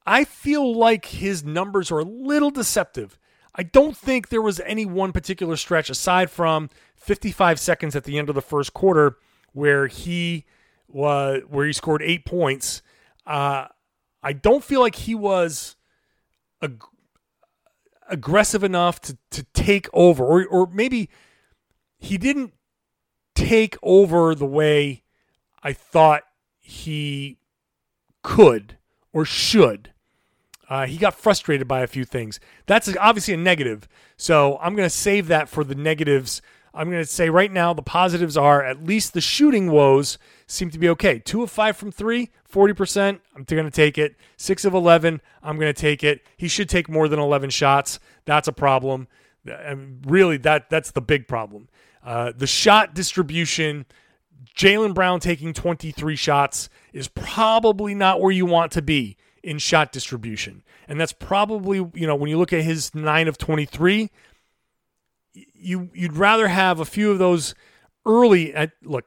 I 0.06 0.24
feel 0.24 0.74
like 0.74 1.06
his 1.06 1.44
numbers 1.44 1.90
are 1.90 1.98
a 1.98 2.04
little 2.04 2.50
deceptive. 2.50 3.18
I 3.54 3.64
don't 3.64 3.96
think 3.96 4.28
there 4.28 4.40
was 4.40 4.60
any 4.60 4.86
one 4.86 5.12
particular 5.12 5.56
stretch 5.56 5.90
aside 5.90 6.30
from 6.30 6.70
55 6.96 7.60
seconds 7.60 7.94
at 7.94 8.04
the 8.04 8.16
end 8.16 8.28
of 8.28 8.34
the 8.34 8.40
first 8.40 8.72
quarter 8.72 9.18
where 9.52 9.86
he 9.88 10.46
where 10.88 11.66
he 11.66 11.72
scored 11.72 12.02
eight 12.02 12.24
points. 12.24 12.82
Uh, 13.26 13.66
I 14.22 14.32
don't 14.32 14.64
feel 14.64 14.80
like 14.80 14.96
he 14.96 15.14
was 15.14 15.76
ag- 16.62 16.82
aggressive 18.08 18.64
enough 18.64 19.00
to 19.02 19.18
to 19.30 19.42
take 19.54 19.88
over, 19.92 20.24
or 20.24 20.46
or 20.46 20.66
maybe 20.72 21.08
he 21.98 22.18
didn't 22.18 22.54
take 23.34 23.76
over 23.82 24.34
the 24.34 24.46
way 24.46 25.02
I 25.62 25.72
thought 25.72 26.22
he 26.58 27.38
could 28.22 28.78
or 29.12 29.24
should. 29.24 29.92
Uh, 30.68 30.86
he 30.86 30.98
got 30.98 31.14
frustrated 31.14 31.66
by 31.66 31.80
a 31.80 31.86
few 31.86 32.04
things. 32.04 32.38
That's 32.66 32.94
obviously 32.98 33.34
a 33.34 33.38
negative. 33.38 33.88
So 34.16 34.58
I'm 34.60 34.76
going 34.76 34.86
to 34.86 34.94
save 34.94 35.28
that 35.28 35.48
for 35.48 35.64
the 35.64 35.74
negatives. 35.74 36.42
I'm 36.74 36.90
going 36.90 37.02
to 37.02 37.06
say 37.06 37.30
right 37.30 37.50
now 37.50 37.72
the 37.72 37.82
positives 37.82 38.36
are 38.36 38.62
at 38.62 38.84
least 38.84 39.14
the 39.14 39.20
shooting 39.20 39.70
woes 39.70 40.18
seem 40.46 40.70
to 40.70 40.78
be 40.78 40.88
okay. 40.90 41.18
Two 41.18 41.42
of 41.42 41.50
five 41.50 41.76
from 41.76 41.90
three, 41.90 42.30
40%. 42.50 43.20
I'm 43.34 43.44
going 43.44 43.64
to 43.64 43.70
take 43.70 43.98
it. 43.98 44.16
Six 44.36 44.64
of 44.64 44.74
11, 44.74 45.20
I'm 45.42 45.58
going 45.58 45.72
to 45.72 45.80
take 45.80 46.04
it. 46.04 46.26
He 46.36 46.48
should 46.48 46.68
take 46.68 46.88
more 46.88 47.08
than 47.08 47.18
11 47.18 47.50
shots. 47.50 47.98
That's 48.24 48.48
a 48.48 48.52
problem. 48.52 49.08
And 49.46 50.04
really, 50.06 50.36
that 50.38 50.68
that's 50.68 50.90
the 50.90 51.00
big 51.00 51.26
problem. 51.26 51.68
Uh, 52.04 52.32
the 52.36 52.46
shot 52.46 52.94
distribution, 52.94 53.86
Jaylen 54.56 54.94
Brown 54.94 55.20
taking 55.20 55.52
23 55.52 56.16
shots 56.16 56.68
is 56.92 57.08
probably 57.08 57.94
not 57.94 58.20
where 58.20 58.32
you 58.32 58.46
want 58.46 58.72
to 58.72 58.82
be 58.82 59.16
in 59.42 59.58
shot 59.58 59.92
distribution. 59.92 60.62
And 60.86 61.00
that's 61.00 61.12
probably, 61.12 61.78
you 61.94 62.06
know, 62.06 62.16
when 62.16 62.30
you 62.30 62.38
look 62.38 62.52
at 62.52 62.62
his 62.62 62.94
9 62.94 63.28
of 63.28 63.38
23, 63.38 64.10
you 65.58 65.90
you'd 65.94 66.16
rather 66.16 66.48
have 66.48 66.80
a 66.80 66.84
few 66.84 67.10
of 67.10 67.18
those 67.18 67.54
early 68.06 68.54
at 68.54 68.72
look, 68.82 69.04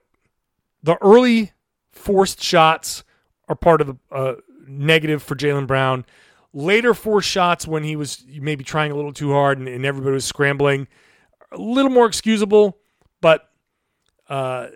the 0.84 0.98
early 1.01 1.51
forced 1.91 2.41
shots 2.41 3.03
are 3.48 3.55
part 3.55 3.81
of 3.81 3.88
the 3.88 3.98
uh, 4.12 4.36
negative 4.67 5.22
for 5.24 5.36
Jaylen 5.36 5.67
Brown. 5.67 6.05
Later 6.53 6.93
forced 6.93 7.29
shots 7.29 7.65
when 7.65 7.84
he 7.84 7.96
was 7.96 8.24
maybe 8.27 8.63
trying 8.63 8.91
a 8.91 8.96
little 8.96 9.13
too 9.13 9.31
hard 9.31 9.58
and, 9.58 9.67
and 9.67 9.86
everybody 9.86 10.13
was 10.13 10.25
scrambling, 10.25 10.88
a 11.51 11.58
little 11.58 11.91
more 11.91 12.05
excusable, 12.05 12.77
but 13.22 13.50
uh, 14.29 14.67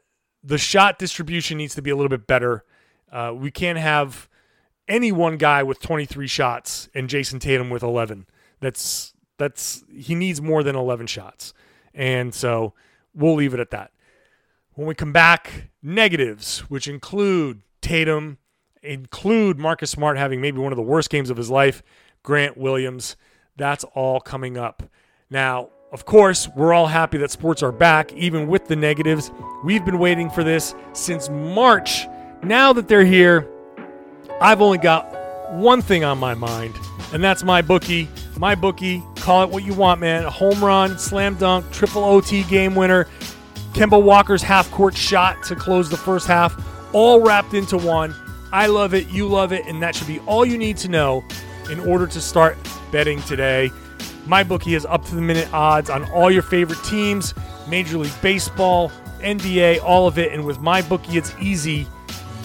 the 0.44 0.58
shot 0.58 1.00
distribution 1.00 1.58
needs 1.58 1.76
to 1.76 1.82
be 1.82 1.90
a 1.90 1.96
little 1.96 2.10
bit 2.10 2.28
better. 2.28 2.64
Uh, 3.12 3.34
we 3.36 3.52
can't 3.52 3.78
have 3.78 4.30
any 4.88 5.12
one 5.12 5.38
guy 5.38 5.64
with 5.64 5.80
23 5.80 6.28
shots 6.28 6.90
and 6.94 7.10
Jayson 7.10 7.40
Tatum 7.40 7.70
with 7.70 7.84
11. 7.84 8.26
That's 8.60 9.14
that's 9.38 9.84
he 9.94 10.16
needs 10.16 10.42
more 10.42 10.64
than 10.64 10.76
11 10.76 11.08
shots. 11.08 11.54
And 11.96 12.34
so 12.34 12.74
we'll 13.16 13.36
leave 13.36 13.54
it 13.54 13.60
at 13.60 13.72
that. 13.72 13.92
When 14.74 14.88
we 14.88 14.94
come 14.94 15.14
back, 15.14 15.70
negatives, 15.82 16.60
which 16.70 16.88
include 16.88 17.62
Tatum, 17.82 18.38
include 18.84 19.58
Marcus 19.58 19.90
Smart 19.90 20.18
having 20.18 20.42
maybe 20.42 20.60
one 20.60 20.74
of 20.74 20.76
the 20.76 20.84
worst 20.84 21.10
games 21.10 21.30
of 21.30 21.38
his 21.38 21.50
life, 21.50 21.82
Grant 22.24 22.58
Williams. 22.58 23.16
That's 23.56 23.86
all 23.96 24.20
coming 24.20 24.58
up. 24.58 24.84
Now, 25.30 25.70
of 25.94 26.06
course, 26.06 26.50
we're 26.56 26.74
all 26.74 26.88
happy 26.88 27.18
that 27.20 27.32
sports 27.32 27.64
are 27.64 27.72
back, 27.72 28.12
even 28.14 28.48
with 28.48 28.68
the 28.68 28.76
negatives. 28.76 29.32
We've 29.64 29.86
been 29.86 29.98
waiting 29.98 30.30
for 30.30 30.44
this 30.44 30.76
since 30.92 31.30
March. 31.30 32.06
Now 32.44 32.74
that 32.74 32.90
they're 32.90 33.06
here, 33.06 33.48
I've 34.42 34.62
only 34.62 34.78
got 34.78 35.10
one 35.54 35.82
thing 35.82 36.04
on 36.04 36.18
my 36.18 36.34
mind, 36.34 36.76
and 37.14 37.24
that's 37.24 37.44
MyBookie. 37.44 38.10
MyBookie, 38.36 39.04
call 39.22 39.44
it 39.44 39.50
what 39.50 39.64
you 39.64 39.74
want, 39.74 40.02
man. 40.02 40.26
A 40.26 40.30
home 40.30 40.64
run, 40.64 40.98
slam 41.00 41.36
dunk, 41.36 41.70
triple 41.72 42.04
OT 42.04 42.44
game 42.44 42.76
winner, 42.76 43.08
Kemba 43.74 44.02
Walker's 44.02 44.42
half 44.42 44.70
court 44.72 44.96
shot 44.96 45.42
to 45.44 45.56
close 45.56 45.90
the 45.90 45.98
first 45.98 46.28
half, 46.28 46.56
all 46.94 47.22
wrapped 47.22 47.54
into 47.54 47.78
one. 47.78 48.16
I 48.52 48.68
love 48.68 48.94
it, 48.94 49.08
you 49.10 49.28
love 49.28 49.52
it, 49.52 49.66
and 49.66 49.82
that 49.82 49.96
should 49.96 50.08
be 50.08 50.20
all 50.20 50.46
you 50.46 50.58
need 50.58 50.78
to 50.78 50.88
know 50.88 51.24
in 51.70 51.80
order 51.80 52.08
to 52.08 52.22
start 52.22 52.58
betting 52.92 53.22
today. 53.24 53.70
MyBookie 54.26 54.74
has 54.74 54.86
up 54.86 55.06
to 55.06 55.16
the 55.16 55.22
minute 55.22 55.52
odds 55.54 55.90
on 55.90 56.10
all 56.12 56.32
your 56.32 56.42
favorite 56.42 56.84
teams, 56.84 57.34
Major 57.68 57.98
League 57.98 58.22
Baseball, 58.22 58.92
NBA, 59.20 59.82
all 59.84 60.08
of 60.08 60.18
it. 60.18 60.32
And 60.32 60.46
with 60.46 60.58
MyBookie, 60.60 61.16
it's 61.16 61.34
easy. 61.40 61.86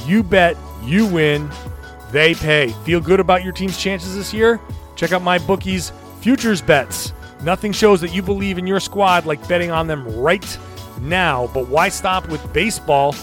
You 0.06 0.22
bet, 0.22 0.56
you 0.84 1.06
win 1.06 1.50
they 2.12 2.34
pay. 2.34 2.68
Feel 2.84 3.00
good 3.00 3.20
about 3.20 3.44
your 3.44 3.52
team's 3.52 3.78
chances 3.78 4.16
this 4.16 4.34
year? 4.34 4.60
Check 5.00 5.12
out 5.12 5.22
MyBookie's 5.22 5.94
futures 6.20 6.60
bets. 6.60 7.14
Nothing 7.42 7.72
shows 7.72 8.02
that 8.02 8.12
you 8.12 8.20
believe 8.20 8.58
in 8.58 8.66
your 8.66 8.80
squad 8.80 9.24
like 9.24 9.48
betting 9.48 9.70
on 9.70 9.86
them 9.86 10.06
right 10.14 10.58
now. 11.00 11.46
But 11.54 11.68
why 11.68 11.88
stop 11.88 12.28
with 12.28 12.52
baseball? 12.52 13.14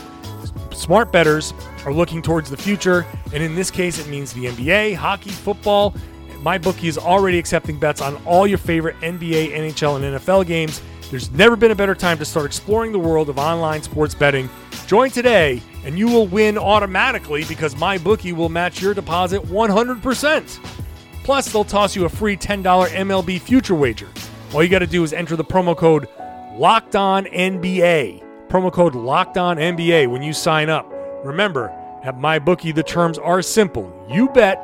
Smart 0.72 1.12
bettors 1.12 1.54
are 1.86 1.94
looking 1.94 2.24
towards 2.24 2.50
the 2.50 2.58
future, 2.58 3.06
and 3.32 3.44
in 3.44 3.54
this 3.54 3.70
case, 3.70 4.00
it 4.00 4.08
means 4.10 4.34
the 4.34 4.46
NBA, 4.46 4.96
hockey, 4.96 5.30
football. 5.30 5.94
MyBookie 6.42 6.86
is 6.86 6.98
already 6.98 7.38
accepting 7.38 7.78
bets 7.78 8.02
on 8.02 8.16
all 8.26 8.48
your 8.48 8.58
favorite 8.58 8.96
NBA, 9.02 9.52
NHL, 9.52 9.98
and 9.98 10.20
NFL 10.20 10.48
games. 10.48 10.82
There's 11.12 11.30
never 11.30 11.56
been 11.56 11.70
a 11.70 11.76
better 11.76 11.94
time 11.94 12.18
to 12.18 12.26
start 12.26 12.48
exploring 12.48 12.92
the 12.92 12.98
world 12.98 13.30
of 13.30 13.38
online 13.38 13.84
sports 13.84 14.16
betting. 14.16 14.50
Join 14.88 15.12
today 15.12 15.62
and 15.86 15.96
you 15.96 16.08
will 16.08 16.26
win 16.26 16.58
automatically 16.58 17.44
because 17.46 17.76
MyBookie 17.76 18.34
will 18.34 18.50
match 18.50 18.82
your 18.82 18.96
deposit 18.96 19.44
100%. 19.44 20.87
Plus, 21.28 21.52
they'll 21.52 21.66
toss 21.66 21.94
you 21.94 22.06
a 22.06 22.10
free 22.10 22.38
$10 22.38 22.64
MLB 22.64 23.42
future 23.42 23.76
wager. 23.76 24.08
All 24.54 24.64
you 24.64 24.70
got 24.70 24.80
to 24.80 24.88
do 24.88 25.04
is 25.04 25.12
enter 25.12 25.36
the 25.36 25.44
promo 25.44 25.76
code 25.76 26.08
Locked 26.56 26.96
On 26.96 27.26
NBA. 27.26 28.48
Promo 28.48 28.72
code 28.72 28.96
Locked 28.96 29.38
On 29.38 29.58
NBA 29.58 30.10
when 30.10 30.24
you 30.24 30.32
sign 30.32 30.70
up. 30.70 30.90
Remember, 31.26 31.68
at 32.02 32.18
MyBookie, 32.18 32.74
the 32.74 32.82
terms 32.82 33.18
are 33.18 33.42
simple. 33.42 34.08
You 34.10 34.30
bet, 34.30 34.58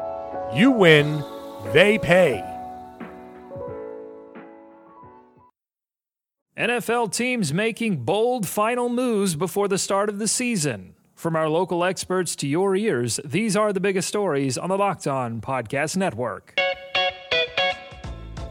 you 0.55 0.72
win, 0.72 1.22
they 1.74 1.98
pay. 1.98 2.41
NFL 6.58 7.12
teams 7.12 7.53
making 7.53 8.05
bold 8.05 8.48
final 8.48 8.88
moves 8.88 9.36
before 9.36 9.67
the 9.67 9.77
start 9.77 10.08
of 10.08 10.17
the 10.17 10.29
season. 10.29 10.92
From 11.23 11.37
our 11.37 11.47
local 11.47 11.85
experts 11.85 12.35
to 12.35 12.47
your 12.49 12.75
ears, 12.75 13.17
these 13.23 13.55
are 13.55 13.71
the 13.71 13.79
biggest 13.79 14.09
stories 14.09 14.57
on 14.57 14.67
the 14.67 14.77
Locked 14.77 15.07
On 15.07 15.39
Podcast 15.39 15.95
Network. 15.95 16.53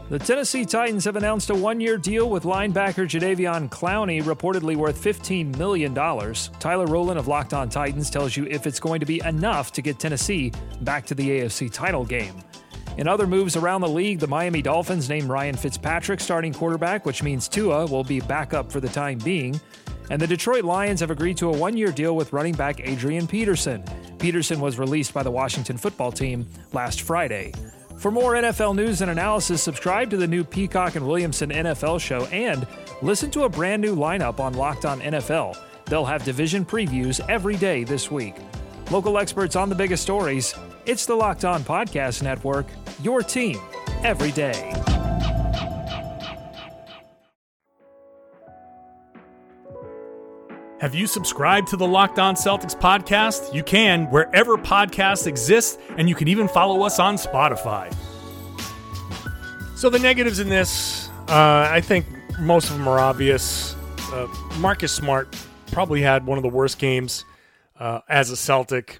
The 0.09 0.17
Tennessee 0.17 0.65
Titans 0.65 1.05
have 1.05 1.15
announced 1.15 1.51
a 1.51 1.53
one 1.53 1.79
year 1.79 1.97
deal 1.97 2.31
with 2.31 2.45
linebacker 2.45 3.07
Jadeveon 3.07 3.69
Clowney, 3.69 4.23
reportedly 4.23 4.75
worth 4.75 4.99
$15 4.99 5.55
million. 5.55 5.93
Tyler 5.93 6.87
Rowland 6.87 7.19
of 7.19 7.27
Locked 7.27 7.53
On 7.53 7.69
Titans 7.69 8.09
tells 8.09 8.35
you 8.35 8.47
if 8.47 8.65
it's 8.65 8.79
going 8.79 9.01
to 9.01 9.05
be 9.05 9.21
enough 9.23 9.71
to 9.73 9.83
get 9.83 9.99
Tennessee 9.99 10.51
back 10.81 11.05
to 11.05 11.13
the 11.13 11.29
AFC 11.29 11.71
title 11.71 12.05
game. 12.05 12.33
In 12.97 13.07
other 13.07 13.27
moves 13.27 13.55
around 13.55 13.81
the 13.81 13.87
league, 13.87 14.17
the 14.17 14.27
Miami 14.27 14.63
Dolphins 14.63 15.09
named 15.09 15.29
Ryan 15.29 15.55
Fitzpatrick 15.55 16.19
starting 16.19 16.53
quarterback, 16.53 17.05
which 17.05 17.21
means 17.21 17.47
Tua 17.47 17.85
will 17.85 18.03
be 18.03 18.19
back 18.19 18.55
up 18.55 18.71
for 18.71 18.79
the 18.79 18.89
time 18.89 19.19
being. 19.19 19.61
And 20.09 20.21
the 20.21 20.27
Detroit 20.27 20.63
Lions 20.63 20.99
have 20.99 21.11
agreed 21.11 21.37
to 21.37 21.49
a 21.49 21.57
one 21.57 21.77
year 21.77 21.91
deal 21.91 22.15
with 22.15 22.33
running 22.33 22.53
back 22.53 22.79
Adrian 22.81 23.27
Peterson. 23.27 23.83
Peterson 24.19 24.59
was 24.59 24.79
released 24.79 25.13
by 25.13 25.23
the 25.23 25.31
Washington 25.31 25.77
football 25.77 26.11
team 26.11 26.47
last 26.71 27.01
Friday. 27.01 27.53
For 27.97 28.11
more 28.11 28.33
NFL 28.33 28.75
news 28.75 29.01
and 29.01 29.09
analysis, 29.09 29.61
subscribe 29.61 30.09
to 30.09 30.17
the 30.17 30.27
new 30.27 30.43
Peacock 30.43 30.95
and 30.95 31.07
Williamson 31.07 31.51
NFL 31.51 32.01
show 32.01 32.25
and 32.25 32.67
listen 33.01 33.31
to 33.31 33.43
a 33.43 33.49
brand 33.49 33.81
new 33.81 33.95
lineup 33.95 34.39
on 34.39 34.53
Locked 34.53 34.85
On 34.85 34.99
NFL. 34.99 35.57
They'll 35.85 36.05
have 36.05 36.23
division 36.23 36.65
previews 36.65 37.21
every 37.29 37.55
day 37.55 37.83
this 37.83 38.11
week. 38.11 38.35
Local 38.91 39.17
experts 39.17 39.55
on 39.55 39.69
the 39.69 39.75
biggest 39.75 40.03
stories. 40.03 40.53
It's 40.85 41.05
the 41.05 41.15
Locked 41.15 41.45
On 41.45 41.61
Podcast 41.63 42.23
Network, 42.23 42.65
your 43.01 43.21
team 43.21 43.59
every 44.03 44.31
day. 44.31 44.92
Have 50.83 50.93
you 50.93 51.07
subscribed 51.07 51.69
to 51.69 51.77
the 51.77 51.87
Locked 51.87 52.19
On 52.19 52.35
Celtics 52.35 52.77
podcast? 52.77 53.53
You 53.53 53.63
can 53.63 54.07
wherever 54.07 54.57
podcasts 54.57 55.27
exist, 55.27 55.79
and 55.97 56.09
you 56.09 56.13
can 56.13 56.27
even 56.27 56.49
follow 56.49 56.83
us 56.83 56.99
on 56.99 57.15
Spotify. 57.15 57.89
So, 59.77 59.89
the 59.89 59.99
negatives 59.99 60.39
in 60.39 60.49
this, 60.49 61.07
uh, 61.29 61.69
I 61.71 61.79
think 61.79 62.05
most 62.37 62.69
of 62.69 62.77
them 62.77 62.85
are 62.89 62.99
obvious. 62.99 63.77
Uh, 64.11 64.27
Marcus 64.57 64.91
Smart 64.91 65.33
probably 65.71 66.01
had 66.01 66.25
one 66.25 66.37
of 66.37 66.41
the 66.41 66.49
worst 66.49 66.79
games 66.79 67.23
uh, 67.79 68.01
as 68.09 68.29
a 68.29 68.35
Celtic, 68.35 68.99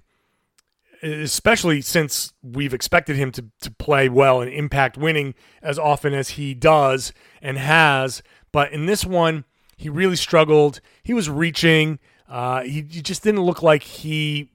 especially 1.01 1.81
since 1.81 2.31
we've 2.41 2.73
expected 2.73 3.17
him 3.17 3.29
to, 3.33 3.43
to 3.59 3.69
play 3.69 4.07
well 4.07 4.39
and 4.39 4.49
impact 4.49 4.97
winning 4.97 5.35
as 5.61 5.77
often 5.77 6.13
as 6.13 6.29
he 6.29 6.53
does 6.53 7.11
and 7.41 7.57
has. 7.57 8.23
But 8.53 8.71
in 8.71 8.85
this 8.85 9.05
one, 9.05 9.43
he 9.83 9.89
really 9.89 10.15
struggled. 10.15 10.79
He 11.03 11.13
was 11.13 11.29
reaching. 11.29 11.99
Uh, 12.29 12.61
he, 12.61 12.85
he 12.89 13.01
just 13.01 13.21
didn't 13.21 13.41
look 13.41 13.61
like 13.61 13.83
he 13.83 14.49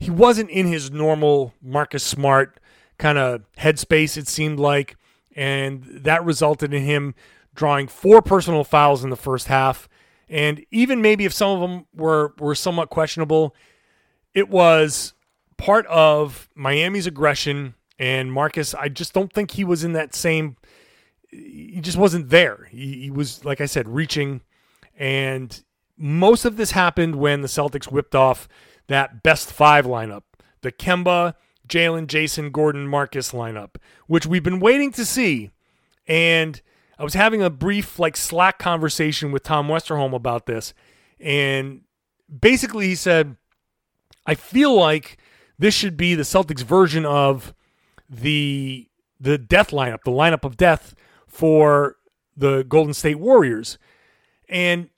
he 0.00 0.10
wasn't 0.10 0.48
in 0.48 0.66
his 0.66 0.90
normal 0.90 1.52
Marcus 1.60 2.02
Smart 2.02 2.58
kind 2.96 3.18
of 3.18 3.42
headspace. 3.58 4.16
It 4.16 4.28
seemed 4.28 4.58
like, 4.58 4.96
and 5.34 5.84
that 5.84 6.24
resulted 6.24 6.72
in 6.72 6.84
him 6.84 7.14
drawing 7.54 7.86
four 7.86 8.22
personal 8.22 8.64
fouls 8.64 9.04
in 9.04 9.10
the 9.10 9.16
first 9.16 9.48
half. 9.48 9.90
And 10.26 10.64
even 10.70 11.02
maybe 11.02 11.26
if 11.26 11.34
some 11.34 11.50
of 11.50 11.60
them 11.60 11.86
were 11.94 12.32
were 12.38 12.54
somewhat 12.54 12.88
questionable, 12.88 13.54
it 14.32 14.48
was 14.48 15.12
part 15.58 15.84
of 15.88 16.48
Miami's 16.54 17.06
aggression. 17.06 17.74
And 17.98 18.32
Marcus, 18.32 18.72
I 18.72 18.88
just 18.88 19.12
don't 19.12 19.30
think 19.30 19.50
he 19.50 19.64
was 19.64 19.84
in 19.84 19.92
that 19.92 20.14
same. 20.14 20.56
He 21.30 21.80
just 21.82 21.98
wasn't 21.98 22.30
there. 22.30 22.68
He, 22.70 23.02
he 23.02 23.10
was, 23.10 23.44
like 23.44 23.60
I 23.60 23.66
said, 23.66 23.86
reaching. 23.86 24.40
And 24.96 25.62
most 25.96 26.44
of 26.44 26.56
this 26.56 26.72
happened 26.72 27.16
when 27.16 27.42
the 27.42 27.48
Celtics 27.48 27.90
whipped 27.90 28.14
off 28.14 28.48
that 28.88 29.22
best 29.22 29.52
five 29.52 29.86
lineup 29.86 30.22
the 30.62 30.72
Kemba, 30.72 31.34
Jaylen, 31.68 32.06
Jayson, 32.06 32.50
Gordon, 32.50 32.88
Marcus 32.88 33.32
lineup, 33.32 33.76
which 34.06 34.26
we've 34.26 34.42
been 34.42 34.58
waiting 34.58 34.90
to 34.92 35.04
see. 35.04 35.50
And 36.08 36.60
I 36.98 37.04
was 37.04 37.14
having 37.14 37.42
a 37.42 37.50
brief 37.50 37.98
like 37.98 38.16
Slack 38.16 38.58
conversation 38.58 39.32
with 39.32 39.42
Tom 39.42 39.68
Westerholm 39.68 40.14
about 40.14 40.46
this, 40.46 40.72
and 41.20 41.82
basically 42.40 42.88
he 42.88 42.94
said, 42.94 43.36
"I 44.24 44.34
feel 44.34 44.74
like 44.74 45.18
this 45.58 45.74
should 45.74 45.96
be 45.96 46.14
the 46.14 46.22
Celtics 46.22 46.62
version 46.62 47.04
of 47.04 47.54
the 48.08 48.88
the 49.20 49.38
death 49.38 49.70
lineup, 49.70 50.04
the 50.04 50.10
lineup 50.10 50.44
of 50.44 50.56
death 50.56 50.94
for 51.26 51.96
the 52.36 52.64
Golden 52.64 52.94
State 52.94 53.18
Warriors." 53.18 53.78
And 54.48 54.90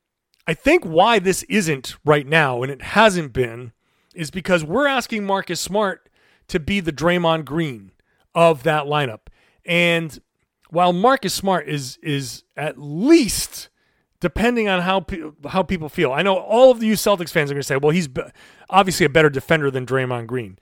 I 0.46 0.54
think 0.54 0.84
why 0.84 1.18
this 1.18 1.42
isn't 1.44 1.96
right 2.04 2.26
now, 2.26 2.62
and 2.62 2.72
it 2.72 2.82
hasn't 2.82 3.32
been, 3.32 3.72
is 4.14 4.30
because 4.30 4.64
we're 4.64 4.86
asking 4.86 5.24
Marcus 5.24 5.60
Smart 5.60 6.08
to 6.48 6.58
be 6.58 6.80
the 6.80 6.92
Draymond 6.92 7.44
Green 7.44 7.92
of 8.34 8.62
that 8.62 8.84
lineup. 8.84 9.28
And 9.64 10.18
while 10.70 10.92
Marcus 10.92 11.34
Smart 11.34 11.68
is 11.68 11.98
is 12.02 12.44
at 12.56 12.78
least 12.78 13.68
depending 14.20 14.68
on 14.68 14.80
how 14.80 15.00
pe- 15.00 15.30
how 15.46 15.62
people 15.62 15.88
feel. 15.88 16.12
I 16.12 16.22
know 16.22 16.36
all 16.36 16.70
of 16.70 16.82
you 16.82 16.94
Celtics 16.94 17.30
fans 17.30 17.50
are 17.50 17.54
going 17.54 17.62
to 17.62 17.66
say, 17.66 17.76
"Well, 17.76 17.90
he's 17.90 18.08
obviously 18.68 19.06
a 19.06 19.10
better 19.10 19.30
defender 19.30 19.70
than 19.70 19.86
Draymond 19.86 20.26
Green." 20.26 20.58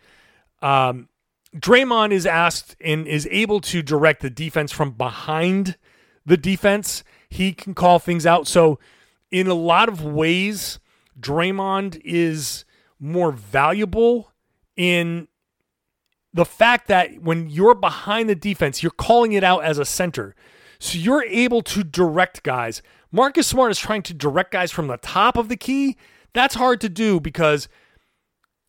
Um, 0.62 1.08
Draymond 1.54 2.12
is 2.12 2.26
asked 2.26 2.76
and 2.80 3.06
is 3.06 3.26
able 3.30 3.60
to 3.62 3.82
direct 3.82 4.20
the 4.22 4.30
defense 4.30 4.72
from 4.72 4.92
behind 4.92 5.76
the 6.24 6.36
defense. 6.36 7.02
He 7.28 7.52
can 7.52 7.74
call 7.74 7.98
things 7.98 8.26
out. 8.26 8.46
So, 8.46 8.78
in 9.30 9.46
a 9.46 9.54
lot 9.54 9.88
of 9.88 10.04
ways, 10.04 10.78
Draymond 11.18 12.00
is 12.04 12.64
more 12.98 13.32
valuable 13.32 14.32
in 14.76 15.28
the 16.32 16.44
fact 16.44 16.88
that 16.88 17.22
when 17.22 17.48
you're 17.48 17.74
behind 17.74 18.28
the 18.28 18.34
defense, 18.34 18.82
you're 18.82 18.90
calling 18.90 19.32
it 19.32 19.42
out 19.42 19.64
as 19.64 19.78
a 19.78 19.84
center. 19.84 20.34
So 20.78 20.98
you're 20.98 21.24
able 21.24 21.62
to 21.62 21.82
direct 21.82 22.42
guys. 22.42 22.82
Marcus 23.10 23.46
Smart 23.46 23.70
is 23.70 23.78
trying 23.78 24.02
to 24.02 24.14
direct 24.14 24.50
guys 24.52 24.70
from 24.70 24.88
the 24.88 24.98
top 24.98 25.36
of 25.36 25.48
the 25.48 25.56
key. 25.56 25.96
That's 26.34 26.54
hard 26.54 26.80
to 26.82 26.90
do 26.90 27.18
because 27.20 27.68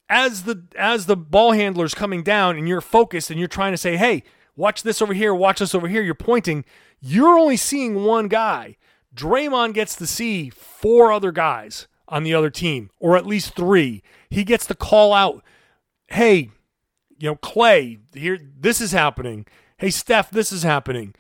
as 0.10 0.44
the 0.44 0.64
as 0.78 1.06
the 1.06 1.18
ball 1.18 1.52
handler's 1.52 1.94
coming 1.94 2.24
down 2.24 2.58
and 2.58 2.68
you're 2.68 2.80
focused 2.80 3.30
and 3.30 3.38
you're 3.38 3.50
trying 3.50 3.74
to 3.74 3.78
say, 3.78 3.98
"Hey, 3.98 4.24
watch 4.56 4.84
this 4.84 5.02
over 5.02 5.14
here, 5.14 5.36
watch 5.36 5.60
this 5.60 5.76
over 5.76 5.90
here." 5.90 6.02
You're 6.02 6.16
pointing. 6.16 6.64
You're 7.00 7.38
only 7.38 7.58
seeing 7.58 8.04
one 8.04 8.28
guy. 8.28 8.78
Draymond 9.16 9.74
gets 9.74 9.96
to 9.96 10.08
see 10.08 10.50
four 10.50 11.12
other 11.12 11.32
guys 11.32 11.88
on 12.08 12.24
the 12.24 12.34
other 12.34 12.50
team, 12.50 12.90
or 13.00 13.18
at 13.18 13.26
least 13.26 13.56
three. 13.56 14.04
He 14.30 14.44
gets 14.44 14.66
to 14.68 14.76
call 14.76 15.14
out, 15.14 15.44
"Hey, 16.08 16.52
you 17.18 17.30
know, 17.30 17.36
Clay, 17.36 17.98
here, 18.14 18.38
this 18.60 18.80
is 18.80 18.92
happening. 18.92 19.46
Hey, 19.78 19.90
Steph, 19.90 20.32
this 20.32 20.52
is 20.52 20.64
happening. 20.64 21.16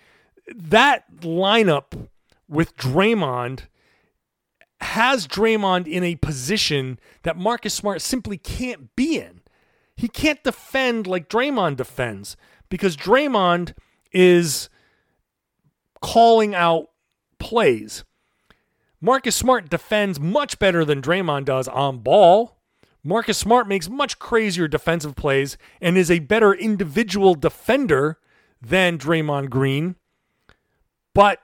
That 0.55 1.03
lineup 1.19 2.07
with 2.47 2.77
Draymond 2.77 3.61
has 4.81 5.27
Draymond 5.27 5.87
in 5.87 6.03
a 6.03 6.15
position 6.15 6.99
that 7.23 7.37
Marcus 7.37 7.73
Smart 7.73 8.01
simply 8.01 8.37
can't 8.37 8.95
be 8.95 9.17
in. 9.17 9.41
He 9.95 10.07
can't 10.07 10.43
defend 10.43 11.07
like 11.07 11.29
Draymond 11.29 11.77
defends 11.77 12.37
because 12.69 12.95
Draymond 12.95 13.73
is 14.11 14.69
calling 16.01 16.55
out 16.55 16.89
plays. 17.39 18.03
Marcus 18.99 19.35
Smart 19.35 19.69
defends 19.69 20.19
much 20.19 20.57
better 20.59 20.83
than 20.83 21.01
Draymond 21.01 21.45
does 21.45 21.67
on 21.67 21.99
ball. 21.99 22.57
Marcus 23.03 23.37
Smart 23.37 23.67
makes 23.67 23.89
much 23.89 24.19
crazier 24.19 24.67
defensive 24.67 25.15
plays 25.15 25.57
and 25.79 25.97
is 25.97 26.09
a 26.09 26.19
better 26.19 26.53
individual 26.53 27.35
defender 27.35 28.17
than 28.61 28.97
Draymond 28.97 29.49
Green. 29.49 29.95
But 31.13 31.41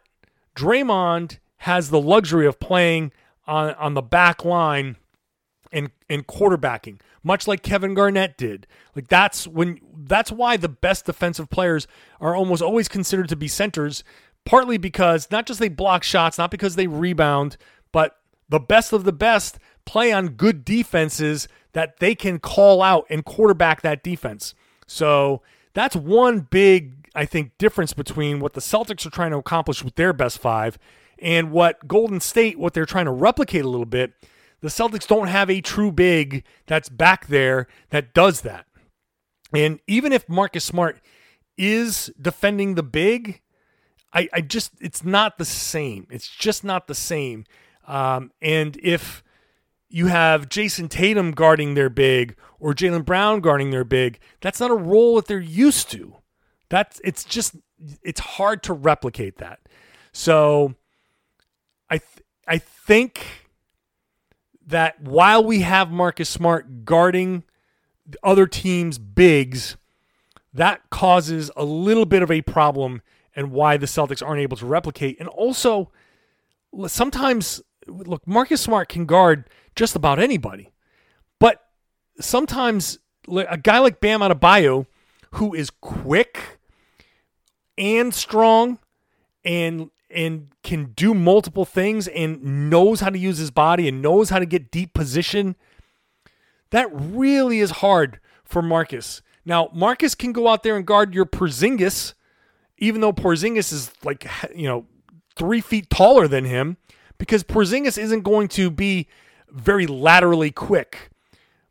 Draymond 0.56 1.40
has 1.58 1.90
the 1.90 2.02
luxury 2.02 2.46
of 2.46 2.60
playing 2.60 3.12
on, 3.48 3.74
on 3.76 3.94
the 3.94 4.02
back 4.02 4.44
line 4.44 4.98
and, 5.72 5.90
and 6.10 6.28
quarterbacking, 6.28 7.00
much 7.24 7.48
like 7.48 7.64
Kevin 7.64 7.94
Garnett 7.94 8.38
did. 8.38 8.68
Like 8.96 9.08
that's 9.08 9.48
when 9.48 9.80
that's 9.96 10.32
why 10.32 10.58
the 10.58 10.70
best 10.70 11.06
defensive 11.06 11.50
players 11.50 11.88
are 12.20 12.36
almost 12.36 12.62
always 12.62 12.88
considered 12.88 13.30
to 13.30 13.36
be 13.36 13.48
centers, 13.48 14.04
partly 14.46 14.78
because 14.78 15.30
not 15.32 15.46
just 15.46 15.60
they 15.60 15.70
block 15.70 16.04
shots, 16.04 16.38
not 16.38 16.52
because 16.52 16.76
they 16.76 16.88
rebound, 16.88 17.58
but 17.92 18.18
the 18.50 18.60
best 18.60 18.94
of 18.94 19.04
the 19.04 19.14
best 19.14 19.58
play 19.86 20.12
on 20.12 20.30
good 20.30 20.64
defenses 20.66 21.48
that 21.74 22.00
they 22.00 22.16
can 22.16 22.40
call 22.40 22.82
out 22.82 23.06
and 23.10 23.26
quarterback 23.26 23.82
that 23.82 24.04
defense. 24.04 24.54
So 24.86 25.42
that's 25.74 25.96
one 25.96 26.42
big, 26.42 27.10
I 27.16 27.26
think, 27.26 27.58
difference 27.58 27.94
between 27.94 28.40
what 28.40 28.54
the 28.54 28.62
Celtics 28.62 29.06
are 29.06 29.12
trying 29.12 29.32
to 29.32 29.38
accomplish 29.38 29.84
with 29.84 29.96
their 29.96 30.14
best 30.14 30.40
five 30.40 30.78
and 31.20 31.52
what 31.52 31.88
Golden 31.88 32.20
State, 32.20 32.60
what 32.60 32.74
they're 32.74 32.86
trying 32.86 33.06
to 33.06 33.12
replicate 33.12 33.66
a 33.66 33.70
little 33.70 33.86
bit. 33.86 34.14
The 34.62 34.70
Celtics 34.70 35.08
don't 35.08 35.28
have 35.28 35.50
a 35.50 35.62
true 35.62 35.92
big 35.92 36.44
that's 36.68 36.90
back 36.90 37.28
there 37.28 37.68
that 37.90 38.14
does 38.14 38.42
that. 38.42 38.66
And 39.54 39.80
even 39.88 40.12
if 40.12 40.30
Marcus 40.30 40.64
Smart 40.64 41.00
is 41.58 42.12
defending 42.20 42.76
the 42.76 42.84
big, 42.84 43.42
I, 44.14 44.30
I 44.34 44.42
just, 44.42 44.74
it's 44.80 45.04
not 45.04 45.38
the 45.38 45.46
same. 45.46 46.08
It's 46.12 46.28
just 46.28 46.64
not 46.64 46.88
the 46.88 46.96
same. 46.96 47.46
Um, 47.88 48.32
and 48.42 48.78
if 48.82 49.24
you 49.90 50.08
have 50.08 50.50
Jayson 50.50 50.90
Tatum 50.90 51.32
guarding 51.32 51.74
their 51.74 51.90
big 51.90 52.36
or 52.60 52.74
Jaylen 52.74 53.06
Brown 53.06 53.42
guarding 53.42 53.72
their 53.72 53.84
big, 53.84 54.20
that's 54.42 54.60
not 54.60 54.72
a 54.72 54.76
role 54.76 55.16
that 55.16 55.28
they're 55.28 55.40
used 55.40 55.92
to. 55.92 56.18
That's 56.70 57.00
it's 57.04 57.24
just 57.24 57.56
it's 58.02 58.20
hard 58.20 58.64
to 58.64 58.74
replicate 58.74 59.38
that. 59.38 59.60
So 60.12 60.76
I 61.90 61.98
th- 62.00 62.26
I 62.48 62.58
think 62.58 63.48
that 64.66 65.02
while 65.02 65.44
we 65.44 65.62
have 65.62 65.92
Marcus 65.92 66.30
Smart 66.30 66.86
guarding 66.86 67.44
other 68.24 68.48
teams' 68.48 68.98
bigs, 68.98 69.78
that 70.54 70.90
causes 70.90 71.52
a 71.56 71.66
little 71.66 72.06
bit 72.06 72.24
of 72.24 72.32
a 72.32 72.42
problem 72.42 73.02
and 73.36 73.52
why 73.52 73.78
the 73.78 73.86
Celtics 73.86 74.26
aren't 74.26 74.42
able 74.42 74.58
to 74.58 74.66
replicate. 74.66 75.20
And 75.20 75.28
also, 75.30 75.92
sometimes 76.88 77.62
look, 77.88 78.26
Marcus 78.28 78.62
Smart 78.62 78.90
can 78.90 79.06
guard 79.06 79.50
just 79.76 79.96
about 79.96 80.20
anybody. 80.20 80.72
But 81.40 81.64
sometimes 82.20 83.00
a 83.28 83.58
guy 83.58 83.80
like 83.80 84.00
Bam 84.00 84.22
Adebayo, 84.22 84.86
who 85.32 85.54
is 85.54 85.70
quick 85.70 86.60
and 87.78 88.14
strong 88.14 88.80
and 89.44 89.90
and 90.10 90.50
can 90.62 90.92
do 90.96 91.14
multiple 91.14 91.66
things 91.66 92.08
and 92.08 92.70
knows 92.70 93.00
how 93.00 93.10
to 93.10 93.18
use 93.18 93.40
his 93.40 93.50
body 93.50 93.88
and 93.88 94.02
knows 94.02 94.30
how 94.30 94.38
to 94.38 94.46
get 94.46 94.70
deep 94.70 94.94
position, 94.94 95.56
that 96.70 96.88
really 96.94 97.60
is 97.60 97.72
hard 97.72 98.20
for 98.44 98.62
Marcus. 98.62 99.24
Now, 99.44 99.70
Marcus 99.74 100.14
can 100.14 100.32
go 100.32 100.48
out 100.48 100.62
there 100.62 100.78
and 100.78 100.86
guard 100.86 101.16
your 101.16 101.26
Porzingis, 101.26 102.14
even 102.78 103.02
though 103.02 103.14
Porzingis 103.14 103.72
is 103.72 103.92
like 104.04 104.28
you 104.56 104.68
know 104.68 104.86
three 105.36 105.62
feet 105.62 105.90
taller 105.90 106.28
than 106.28 106.46
him, 106.46 106.78
because 107.18 107.44
Porzingis 107.44 107.98
isn't 107.98 108.22
going 108.22 108.48
to 108.50 108.70
be 108.70 109.08
very 109.50 109.88
laterally 109.88 110.52
quick. 110.52 111.10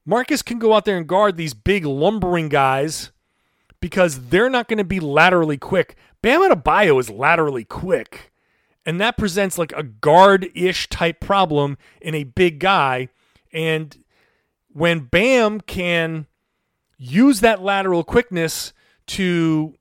Marcus 0.04 0.42
can 0.42 0.58
go 0.58 0.74
out 0.74 0.84
there 0.84 0.96
and 0.96 1.06
guard 1.06 1.36
these 1.36 1.54
big 1.54 1.84
lumbering 1.84 2.48
guys 2.48 3.12
because 3.80 4.28
they're 4.28 4.50
not 4.50 4.68
going 4.68 4.78
to 4.78 4.84
be 4.84 5.00
laterally 5.00 5.58
quick. 5.58 5.96
Bam 6.22 6.40
Adebayo 6.40 6.98
is 7.00 7.10
laterally 7.10 7.64
quick, 7.64 8.32
and 8.86 9.00
that 9.00 9.16
presents 9.16 9.58
like 9.58 9.72
a 9.72 9.82
guard-ish 9.82 10.88
type 10.88 11.20
problem 11.20 11.76
in 12.00 12.14
a 12.14 12.24
big 12.24 12.58
guy. 12.58 13.08
And 13.52 13.96
when 14.68 15.00
Bam 15.00 15.60
can 15.60 16.26
use 16.96 17.40
that 17.40 17.62
lateral 17.62 18.04
quickness 18.04 18.72
to 19.08 19.74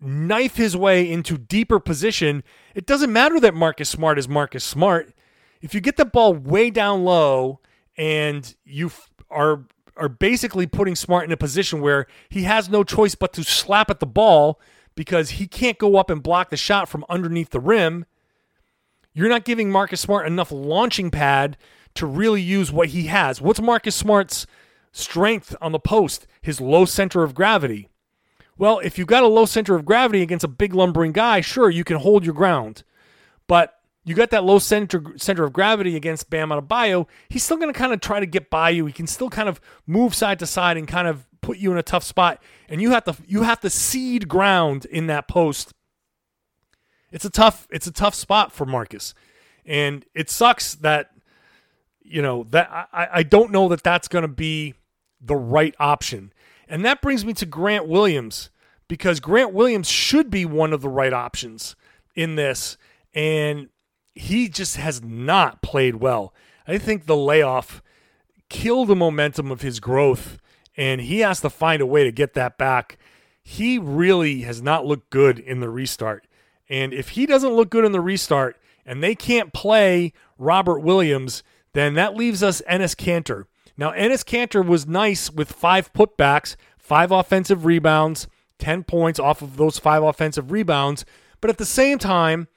knife 0.00 0.56
his 0.56 0.76
way 0.76 1.10
into 1.10 1.36
deeper 1.36 1.80
position, 1.80 2.42
it 2.74 2.86
doesn't 2.86 3.12
matter 3.12 3.40
that 3.40 3.54
Marcus 3.54 3.88
Smart 3.88 4.18
is 4.18 4.28
Marcus 4.28 4.64
Smart. 4.64 5.12
If 5.60 5.74
you 5.74 5.80
get 5.80 5.96
the 5.96 6.04
ball 6.04 6.34
way 6.34 6.70
down 6.70 7.04
low 7.04 7.60
and 7.96 8.54
you 8.64 8.90
are 9.30 9.64
are 9.96 10.08
basically 10.08 10.66
putting 10.66 10.94
Smart 10.94 11.24
in 11.24 11.32
a 11.32 11.36
position 11.36 11.80
where 11.80 12.06
he 12.28 12.44
has 12.44 12.68
no 12.68 12.84
choice 12.84 13.16
but 13.16 13.32
to 13.32 13.42
slap 13.42 13.90
at 13.90 13.98
the 13.98 14.06
ball 14.06 14.60
because 14.94 15.30
he 15.30 15.46
can't 15.46 15.78
go 15.78 15.96
up 15.96 16.08
and 16.08 16.22
block 16.22 16.50
the 16.50 16.56
shot 16.56 16.88
from 16.88 17.04
underneath 17.08 17.50
the 17.50 17.60
rim. 17.60 18.06
You're 19.12 19.28
not 19.28 19.44
giving 19.44 19.70
Marcus 19.70 20.00
Smart 20.00 20.26
enough 20.26 20.52
launching 20.52 21.10
pad 21.10 21.56
to 21.94 22.06
really 22.06 22.40
use 22.40 22.70
what 22.70 22.88
he 22.88 23.06
has. 23.06 23.40
What's 23.40 23.60
Marcus 23.60 23.96
Smart's 23.96 24.46
strength 24.92 25.56
on 25.60 25.72
the 25.72 25.80
post? 25.80 26.26
His 26.40 26.60
low 26.60 26.84
center 26.84 27.24
of 27.24 27.34
gravity. 27.34 27.88
Well, 28.58 28.80
if 28.80 28.98
you've 28.98 29.06
got 29.06 29.22
a 29.22 29.28
low 29.28 29.46
center 29.46 29.76
of 29.76 29.84
gravity 29.84 30.20
against 30.20 30.44
a 30.44 30.48
big 30.48 30.74
lumbering 30.74 31.12
guy, 31.12 31.40
sure, 31.40 31.70
you 31.70 31.84
can 31.84 31.96
hold 31.96 32.24
your 32.24 32.34
ground. 32.34 32.82
But 33.46 33.78
you 34.04 34.14
got 34.14 34.30
that 34.30 34.42
low 34.44 34.58
center 34.58 35.02
center 35.16 35.44
of 35.44 35.52
gravity 35.52 35.94
against 35.94 36.30
Bam 36.30 36.48
Adebayo, 36.48 37.06
he's 37.28 37.44
still 37.44 37.56
going 37.56 37.72
to 37.72 37.78
kind 37.78 37.92
of 37.92 38.00
try 38.00 38.20
to 38.20 38.26
get 38.26 38.50
by 38.50 38.70
you. 38.70 38.86
He 38.86 38.92
can 38.92 39.06
still 39.06 39.30
kind 39.30 39.48
of 39.48 39.60
move 39.86 40.14
side 40.14 40.38
to 40.40 40.46
side 40.46 40.76
and 40.76 40.88
kind 40.88 41.06
of 41.06 41.26
put 41.40 41.58
you 41.58 41.70
in 41.70 41.78
a 41.78 41.82
tough 41.82 42.04
spot. 42.04 42.42
And 42.68 42.80
you 42.82 42.90
have 42.90 43.04
to 43.04 43.16
you 43.26 43.42
have 43.42 43.60
to 43.60 43.70
cede 43.70 44.26
ground 44.26 44.86
in 44.86 45.06
that 45.06 45.28
post. 45.28 45.74
It's 47.12 47.24
a 47.24 47.30
tough 47.30 47.68
it's 47.70 47.86
a 47.86 47.92
tough 47.92 48.14
spot 48.14 48.50
for 48.52 48.64
Marcus, 48.66 49.14
and 49.64 50.04
it 50.14 50.30
sucks 50.30 50.74
that 50.76 51.10
you 52.02 52.22
know 52.22 52.44
that 52.44 52.70
I, 52.92 53.08
I 53.12 53.22
don't 53.22 53.52
know 53.52 53.68
that 53.68 53.82
that's 53.82 54.08
going 54.08 54.22
to 54.22 54.28
be 54.28 54.74
the 55.20 55.36
right 55.36 55.74
option. 55.78 56.32
And 56.68 56.84
that 56.84 57.00
brings 57.00 57.24
me 57.24 57.32
to 57.34 57.46
Grant 57.46 57.88
Williams 57.88 58.50
because 58.88 59.20
Grant 59.20 59.52
Williams 59.52 59.88
should 59.88 60.30
be 60.30 60.44
one 60.44 60.72
of 60.72 60.82
the 60.82 60.88
right 60.88 61.12
options 61.12 61.76
in 62.14 62.36
this. 62.36 62.76
And 63.14 63.68
he 64.14 64.48
just 64.48 64.76
has 64.76 65.02
not 65.02 65.62
played 65.62 65.96
well. 65.96 66.34
I 66.66 66.78
think 66.78 67.06
the 67.06 67.16
layoff 67.16 67.82
killed 68.48 68.88
the 68.88 68.96
momentum 68.96 69.50
of 69.50 69.62
his 69.62 69.80
growth, 69.80 70.38
and 70.76 71.00
he 71.00 71.20
has 71.20 71.40
to 71.40 71.50
find 71.50 71.80
a 71.80 71.86
way 71.86 72.04
to 72.04 72.12
get 72.12 72.34
that 72.34 72.58
back. 72.58 72.98
He 73.42 73.78
really 73.78 74.42
has 74.42 74.60
not 74.60 74.84
looked 74.84 75.10
good 75.10 75.38
in 75.38 75.60
the 75.60 75.70
restart. 75.70 76.26
And 76.68 76.92
if 76.92 77.10
he 77.10 77.24
doesn't 77.24 77.54
look 77.54 77.70
good 77.70 77.84
in 77.84 77.92
the 77.92 78.00
restart 78.00 78.58
and 78.84 79.02
they 79.02 79.14
can't 79.14 79.52
play 79.54 80.12
Robert 80.36 80.80
Williams, 80.80 81.42
then 81.72 81.94
that 81.94 82.14
leaves 82.14 82.42
us 82.42 82.60
Enes 82.68 82.94
Kanter. 82.94 83.44
Now, 83.78 83.92
Enes 83.92 84.24
Kanter 84.24 84.66
was 84.66 84.88
nice 84.88 85.30
with 85.30 85.52
five 85.52 85.92
putbacks, 85.92 86.56
five 86.76 87.12
offensive 87.12 87.64
rebounds, 87.64 88.26
10 88.58 88.82
points 88.82 89.20
off 89.20 89.40
of 89.40 89.56
those 89.56 89.78
five 89.78 90.02
offensive 90.02 90.50
rebounds. 90.50 91.04
But 91.40 91.48
at 91.48 91.58
the 91.58 91.64
same 91.64 91.98
time, 91.98 92.48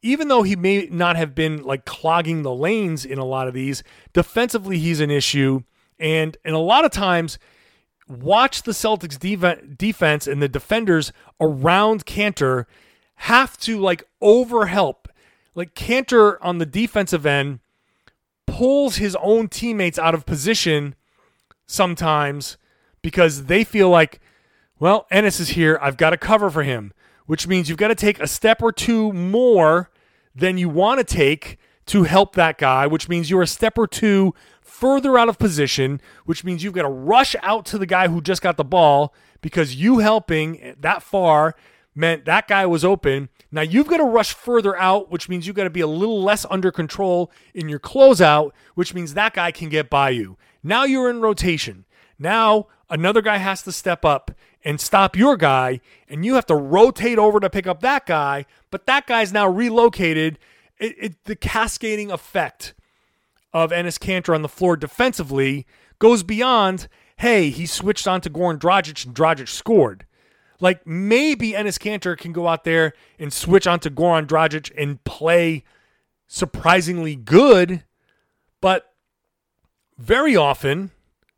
even 0.00 0.28
though 0.28 0.44
he 0.44 0.54
may 0.54 0.86
not 0.86 1.16
have 1.16 1.34
been 1.34 1.64
like 1.64 1.84
clogging 1.84 2.42
the 2.42 2.54
lanes 2.54 3.04
in 3.04 3.18
a 3.18 3.24
lot 3.24 3.48
of 3.48 3.54
these, 3.54 3.82
defensively 4.12 4.78
he's 4.78 5.00
an 5.00 5.10
issue. 5.10 5.62
And 5.98 6.36
and 6.44 6.54
a 6.54 6.60
lot 6.60 6.84
of 6.84 6.92
times, 6.92 7.38
watch 8.08 8.62
the 8.62 8.72
Celtics 8.72 9.18
defense 9.76 10.26
and 10.26 10.40
the 10.40 10.48
defenders 10.48 11.12
around 11.40 12.06
Kanter 12.06 12.66
have 13.16 13.58
to 13.58 13.78
like 13.78 14.04
overhelp. 14.22 15.06
Like 15.54 15.74
Kanter 15.74 16.38
on 16.40 16.58
the 16.58 16.66
defensive 16.66 17.26
end 17.26 17.58
pulls 18.50 18.96
his 18.96 19.16
own 19.16 19.48
teammates 19.48 19.98
out 19.98 20.14
of 20.14 20.26
position 20.26 20.94
sometimes 21.66 22.56
because 23.02 23.46
they 23.46 23.64
feel 23.64 23.88
like, 23.88 24.20
well, 24.78 25.06
Enes 25.12 25.40
is 25.40 25.50
here. 25.50 25.78
I've 25.80 25.96
got 25.96 26.10
to 26.10 26.16
cover 26.16 26.50
for 26.50 26.62
him 26.62 26.92
which 27.30 27.46
means 27.46 27.68
you've 27.68 27.78
got 27.78 27.88
to 27.88 27.94
take 27.94 28.18
a 28.18 28.26
step 28.26 28.60
or 28.60 28.72
two 28.72 29.12
more 29.12 29.88
than 30.34 30.58
you 30.58 30.68
want 30.68 30.98
to 30.98 31.04
take 31.04 31.58
to 31.86 32.02
help 32.02 32.34
that 32.34 32.58
guy, 32.58 32.88
which 32.88 33.08
means 33.08 33.30
you're 33.30 33.40
a 33.40 33.46
step 33.46 33.78
or 33.78 33.86
two 33.86 34.34
further 34.62 35.16
out 35.16 35.28
of 35.28 35.38
position, 35.38 36.00
which 36.24 36.42
means 36.42 36.64
you've 36.64 36.74
got 36.74 36.82
to 36.82 36.88
rush 36.88 37.36
out 37.40 37.64
to 37.64 37.78
the 37.78 37.86
guy 37.86 38.08
who 38.08 38.20
just 38.20 38.42
got 38.42 38.56
the 38.56 38.64
ball 38.64 39.14
because 39.42 39.76
you 39.76 40.00
helping 40.00 40.74
that 40.80 41.04
far 41.04 41.54
meant 41.94 42.24
that 42.24 42.48
guy 42.48 42.66
was 42.66 42.84
open. 42.84 43.28
Now 43.52 43.62
you've 43.62 43.88
got 43.88 43.96
to 43.98 44.04
rush 44.04 44.32
further 44.32 44.76
out, 44.76 45.10
which 45.10 45.28
means 45.28 45.46
you've 45.46 45.56
got 45.56 45.64
to 45.64 45.70
be 45.70 45.80
a 45.80 45.86
little 45.86 46.22
less 46.22 46.46
under 46.50 46.70
control 46.70 47.32
in 47.54 47.68
your 47.68 47.80
closeout, 47.80 48.52
which 48.74 48.94
means 48.94 49.14
that 49.14 49.34
guy 49.34 49.50
can 49.50 49.68
get 49.68 49.90
by 49.90 50.10
you. 50.10 50.36
Now 50.62 50.84
you're 50.84 51.10
in 51.10 51.20
rotation. 51.20 51.84
Now 52.18 52.68
another 52.88 53.22
guy 53.22 53.38
has 53.38 53.62
to 53.62 53.72
step 53.72 54.04
up 54.04 54.30
and 54.62 54.80
stop 54.80 55.16
your 55.16 55.36
guy, 55.36 55.80
and 56.08 56.24
you 56.24 56.34
have 56.34 56.46
to 56.46 56.54
rotate 56.54 57.18
over 57.18 57.40
to 57.40 57.48
pick 57.48 57.66
up 57.66 57.80
that 57.80 58.06
guy, 58.06 58.44
but 58.70 58.86
that 58.86 59.06
guy's 59.06 59.32
now 59.32 59.48
relocated. 59.48 60.38
It, 60.78 60.96
it, 60.98 61.24
the 61.24 61.36
cascading 61.36 62.10
effect 62.10 62.74
of 63.52 63.70
Enes 63.70 63.98
Kanter 63.98 64.34
on 64.34 64.42
the 64.42 64.48
floor 64.48 64.76
defensively 64.76 65.66
goes 65.98 66.22
beyond, 66.22 66.88
hey, 67.16 67.50
he 67.50 67.66
switched 67.66 68.06
on 68.06 68.20
to 68.20 68.30
Goran 68.30 68.58
Dragic 68.58 69.04
and 69.06 69.14
Dragic 69.14 69.48
scored. 69.48 70.06
Like 70.60 70.86
maybe 70.86 71.52
Enes 71.52 71.78
Kanter 71.78 72.16
can 72.16 72.32
go 72.32 72.46
out 72.46 72.64
there 72.64 72.92
and 73.18 73.32
switch 73.32 73.66
on 73.66 73.80
to 73.80 73.90
Goran 73.90 74.26
Dragic 74.26 74.70
and 74.76 75.02
play 75.04 75.64
surprisingly 76.26 77.16
good, 77.16 77.84
but 78.60 78.92
very 79.98 80.36
often 80.36 80.90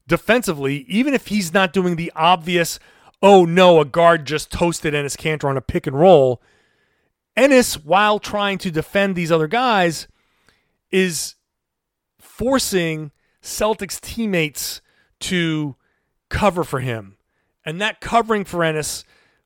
defensively, 0.06 0.84
even 0.88 1.14
if 1.14 1.28
he's 1.28 1.54
not 1.54 1.72
doing 1.72 1.96
the 1.96 2.12
obvious 2.14 2.78
oh 3.22 3.44
no, 3.44 3.80
a 3.80 3.84
guard 3.84 4.26
just 4.26 4.50
toasted 4.50 4.94
Enes 4.94 5.16
Kanter 5.16 5.48
on 5.48 5.56
a 5.56 5.62
pick 5.62 5.86
and 5.86 5.98
roll. 5.98 6.42
Enes, 7.36 7.84
while 7.84 8.18
trying 8.18 8.58
to 8.58 8.70
defend 8.70 9.14
these 9.14 9.32
other 9.32 9.46
guys, 9.46 10.08
is 10.90 11.36
forcing 12.18 13.12
Celtics 13.40 14.00
teammates 14.00 14.82
to 15.20 15.76
cover 16.28 16.64
for 16.64 16.80
him. 16.80 17.16
And 17.64 17.80
that 17.80 18.00
covering 18.00 18.44
for 18.44 18.60
Enes, 18.60 19.04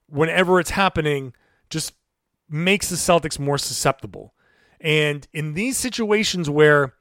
whenever 0.08 0.58
it's 0.60 0.70
happening, 0.70 1.34
just 1.70 1.92
makes 2.48 2.88
the 2.88 2.96
Celtics 2.96 3.38
more 3.38 3.58
susceptible. 3.58 4.34
And 4.80 5.26
in 5.32 5.54
these 5.54 5.76
situations 5.76 6.48
where 6.48 6.94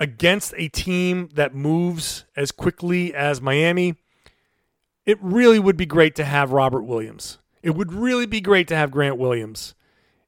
against 0.00 0.54
a 0.56 0.68
team 0.68 1.28
that 1.34 1.54
moves 1.54 2.24
as 2.36 2.52
quickly 2.52 3.14
as 3.14 3.40
Miami, 3.40 3.96
it 5.04 5.18
really 5.20 5.58
would 5.58 5.76
be 5.76 5.86
great 5.86 6.14
to 6.16 6.24
have 6.24 6.52
Robert 6.52 6.82
Williams. 6.82 7.38
It 7.62 7.70
would 7.70 7.92
really 7.92 8.26
be 8.26 8.40
great 8.40 8.68
to 8.68 8.76
have 8.76 8.90
Grant 8.90 9.18
Williams. 9.18 9.74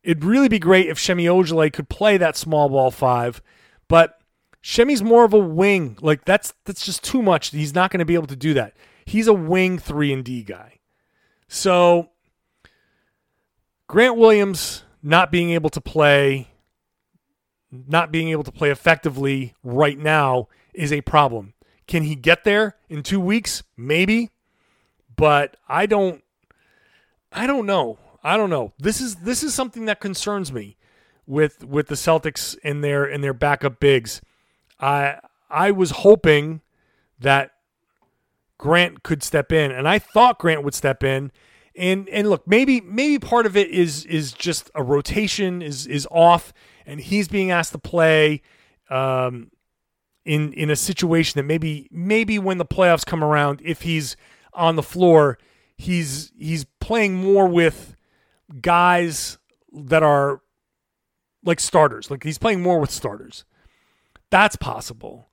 It'd 0.03 0.25
really 0.25 0.49
be 0.49 0.59
great 0.59 0.89
if 0.89 0.99
Semi 0.99 1.27
Ojeleye 1.27 1.73
could 1.73 1.89
play 1.89 2.17
that 2.17 2.37
small 2.37 2.69
ball 2.69 2.91
five, 2.91 3.43
but 3.87 4.21
Semi's 4.63 5.03
more 5.03 5.25
of 5.25 5.35
a 5.35 5.39
wing. 5.39 5.99
Like 6.01 6.25
that's 6.25 6.55
that's 6.65 6.85
just 6.85 7.05
too 7.05 7.23
much. 7.23 7.51
He's 7.51 7.75
not 7.75 7.91
going 7.91 7.99
to 7.99 8.05
be 8.05 8.15
able 8.15 8.27
to 8.29 8.37
do 8.37 8.55
that. 8.55 8.75
He's 9.11 9.27
a 9.27 9.35
wing 9.35 9.79
three 9.79 10.13
and 10.13 10.25
D 10.25 10.43
guy. 10.43 10.79
So 11.49 12.11
Grant 13.87 14.17
Williams 14.17 14.85
not 15.03 15.31
being 15.33 15.51
able 15.51 15.71
to 15.71 15.81
play, 15.81 16.49
not 17.71 18.13
being 18.13 18.29
able 18.29 18.45
to 18.45 18.53
play 18.53 18.71
effectively 18.71 19.55
right 19.63 19.99
now 19.99 20.49
is 20.75 20.93
a 20.93 21.01
problem. 21.01 21.55
Can 21.87 22.05
he 22.05 22.15
get 22.15 22.45
there 22.45 22.77
in 22.89 23.03
two 23.03 23.21
weeks? 23.21 23.63
Maybe 23.77 24.31
but 25.21 25.59
I 25.69 25.85
don't 25.85 26.25
I 27.31 27.47
don't 27.47 27.67
know. 27.67 27.99
I 28.25 28.39
don't 28.39 28.49
know. 28.49 28.73
This 28.79 29.03
is 29.03 29.17
this 29.17 29.43
is 29.43 29.53
something 29.53 29.85
that 29.85 30.01
concerns 30.01 30.51
me 30.51 30.79
with 31.27 31.63
with 31.63 31.89
the 31.89 31.95
Celtics 31.95 32.57
in 32.65 32.81
their 32.81 33.05
in 33.05 33.21
their 33.21 33.35
backup 33.35 33.81
bigs. 33.81 34.23
I 34.81 35.19
I 35.51 35.73
was 35.73 35.91
hoping 35.91 36.63
that 37.19 37.51
Grant 38.61 39.03
could 39.03 39.23
step 39.23 39.53
in, 39.53 39.73
and 39.73 39.89
I 39.89 39.99
thought 39.99 40.39
Grant 40.39 40.63
would 40.65 40.75
step 40.75 41.03
in. 41.03 41.33
And 41.75 42.07
and 42.11 42.29
look, 42.29 42.47
maybe 42.47 42.83
maybe 42.83 43.19
part 43.19 43.47
of 43.47 43.57
it 43.57 43.71
is 43.71 44.05
is 44.05 44.33
just 44.33 44.71
a 44.75 44.83
rotation 44.83 45.63
is 45.63 45.87
is 45.87 46.07
off, 46.11 46.53
and 46.85 47.01
he's 47.01 47.27
being 47.27 47.51
asked 47.51 47.73
to 47.73 47.79
play 47.79 48.43
um, 48.91 49.51
in 50.27 50.53
in 50.53 50.69
a 50.69 50.77
situation 50.77 51.39
that 51.39 51.45
maybe 51.45 51.89
maybe 51.91 52.39
when 52.39 52.59
the 52.59 52.67
playoffs 52.67 53.07
come 53.07 53.25
around, 53.25 53.63
if 53.65 53.81
he's 53.81 54.15
on 54.53 54.77
the 54.77 54.83
floor, 54.83 55.39
he's 55.79 56.31
he's 56.39 56.67
playing 56.81 57.15
more 57.15 57.47
with 57.47 57.97
guys 58.61 59.39
that 59.73 60.03
are 60.03 60.43
like 61.43 61.61
starters. 61.61 62.11
Like 62.11 62.25
he's 62.25 62.37
playing 62.37 62.61
more 62.61 62.79
with 62.79 62.91
starters. 62.91 63.47
That's 64.29 64.57
possible. 64.57 65.31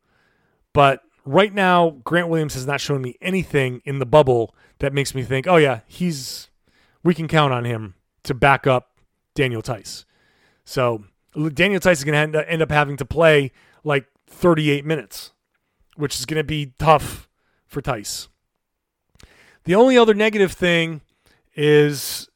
But 0.72 1.02
right 1.28 1.54
now, 1.54 1.92
Grant 2.04 2.30
Williams 2.30 2.54
has 2.54 2.66
not 2.66 2.82
shown 2.82 3.02
me 3.02 3.16
anything 3.22 3.82
in 3.86 4.00
the 4.00 4.06
bubble 4.06 4.56
that 4.80 4.94
makes 4.94 5.14
me 5.14 5.24
think, 5.24 5.48
oh 5.48 5.58
yeah, 5.58 5.82
he's 5.88 6.50
we 7.04 7.14
can 7.14 7.28
count 7.28 7.54
on 7.54 7.66
him 7.66 7.96
to 8.24 8.34
back 8.34 8.68
up 8.68 9.00
Daniel 9.36 9.62
Theis. 9.62 10.06
So 10.66 11.06
Daniel 11.54 11.80
Theis 11.80 12.00
is 12.00 12.04
going 12.04 12.32
to 12.32 12.50
end 12.50 12.62
up 12.62 12.72
having 12.72 12.98
to 12.98 13.06
play 13.06 13.52
like 13.84 14.08
38 14.28 14.86
minutes, 14.86 15.32
which 15.96 16.18
is 16.18 16.26
going 16.26 16.38
to 16.38 16.44
be 16.44 16.74
tough 16.80 17.30
for 17.66 17.82
Theis. 17.82 18.28
The 19.66 19.76
only 19.76 19.98
other 19.98 20.14
negative 20.14 20.54
thing 20.54 21.02
is 21.56 22.30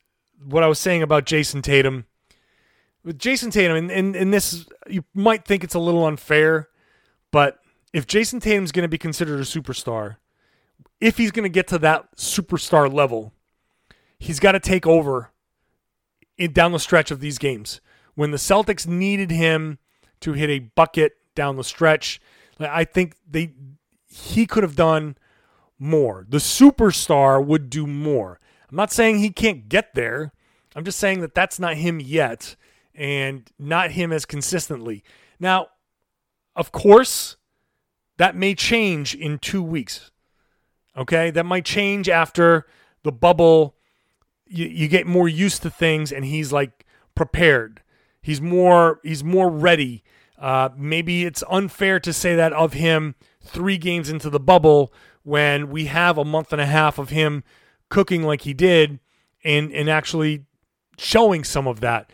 what 0.43 0.63
I 0.63 0.67
was 0.67 0.80
saying 0.80 1.01
about 1.01 1.25
Jayson 1.25 1.62
Tatum. 1.62 2.06
With 3.04 3.17
Jayson 3.17 3.51
Tatum, 3.51 3.77
and, 3.77 3.91
and, 3.91 4.15
and 4.15 4.34
this, 4.34 4.65
you 4.88 5.04
might 5.13 5.45
think 5.45 5.63
it's 5.63 5.73
a 5.73 5.80
little 5.80 6.06
unfair, 6.06 6.69
but 7.32 7.60
if 7.93 8.08
Jayson 8.08 8.41
Tatum's 8.41 8.71
going 8.71 8.84
to 8.84 8.89
be 8.89 8.97
considered 8.97 9.39
a 9.39 9.43
superstar, 9.43 10.17
if 10.99 11.17
he's 11.17 11.32
going 11.32 11.43
to 11.43 11.49
get 11.49 11.67
to 11.67 11.80
that 11.80 12.15
superstar 12.15 12.91
level, 12.91 13.34
he's 14.19 14.39
got 14.39 14.54
to 14.54 14.60
take 14.60 14.88
over 14.88 15.32
in, 16.38 16.54
down 16.54 16.71
the 16.71 16.80
stretch 16.80 17.12
of 17.12 17.19
these 17.19 17.38
games. 17.38 17.82
When 18.15 18.32
the 18.32 18.38
Celtics 18.38 18.88
needed 18.88 19.32
him 19.32 19.80
to 20.21 20.34
hit 20.34 20.49
a 20.49 20.60
bucket 20.60 21.13
down 21.36 21.56
the 21.56 21.63
stretch, 21.63 22.21
I 22.60 22.84
think 22.84 23.15
they 23.30 23.54
he 24.08 24.45
could 24.45 24.63
have 24.63 24.75
done 24.75 25.17
more. 25.80 26.25
The 26.27 26.38
superstar 26.38 27.43
would 27.43 27.69
do 27.69 27.88
more. 27.88 28.39
I'm 28.69 28.75
not 28.75 28.91
saying 28.91 29.19
he 29.19 29.30
can't 29.30 29.67
get 29.67 29.95
there. 29.95 30.34
I'm 30.75 30.84
just 30.84 30.99
saying 30.99 31.21
that 31.21 31.34
that's 31.34 31.60
not 31.60 31.75
him 31.75 31.99
yet 31.99 32.56
and 32.93 33.49
not 33.58 33.91
him 33.91 34.12
as 34.12 34.25
consistently. 34.25 35.04
Now, 35.39 35.67
of 36.56 36.71
course, 36.71 37.38
that 38.17 38.36
may 38.36 38.56
change 38.56 39.15
in 39.15 39.39
2 39.39 39.63
weeks. 39.63 40.12
Okay? 40.95 41.32
That 41.32 41.45
might 41.45 41.65
change 41.65 42.10
after 42.10 42.67
the 43.04 43.12
bubble 43.12 43.76
you, 44.52 44.65
you 44.67 44.88
get 44.88 45.08
more 45.08 45.30
used 45.30 45.62
to 45.63 45.69
things 45.69 46.12
and 46.12 46.26
he's 46.26 46.52
like 46.52 46.86
prepared. 47.15 47.82
He's 48.21 48.41
more 48.41 49.00
he's 49.04 49.24
more 49.24 49.50
ready. 49.50 50.04
Uh, 50.38 50.69
maybe 50.76 51.26
it's 51.26 51.43
unfair 51.50 52.00
to 52.02 52.12
say 52.12 52.36
that 52.36 52.54
of 52.54 52.74
him 52.74 53.15
three 53.41 53.78
games 53.78 54.10
into 54.10 54.30
the 54.30 54.39
bubble 54.39 54.93
when 55.24 55.69
we 55.69 55.86
have 55.86 56.17
a 56.17 56.26
month 56.26 56.52
and 56.52 56.62
a 56.62 56.65
half 56.65 56.97
of 56.97 57.10
him 57.10 57.43
cooking 57.89 58.24
like 58.24 58.41
he 58.41 58.54
did 58.54 59.00
and 59.43 59.71
and 59.71 59.89
actually 59.89 60.45
showing 60.97 61.43
some 61.43 61.67
of 61.67 61.80
that. 61.80 62.12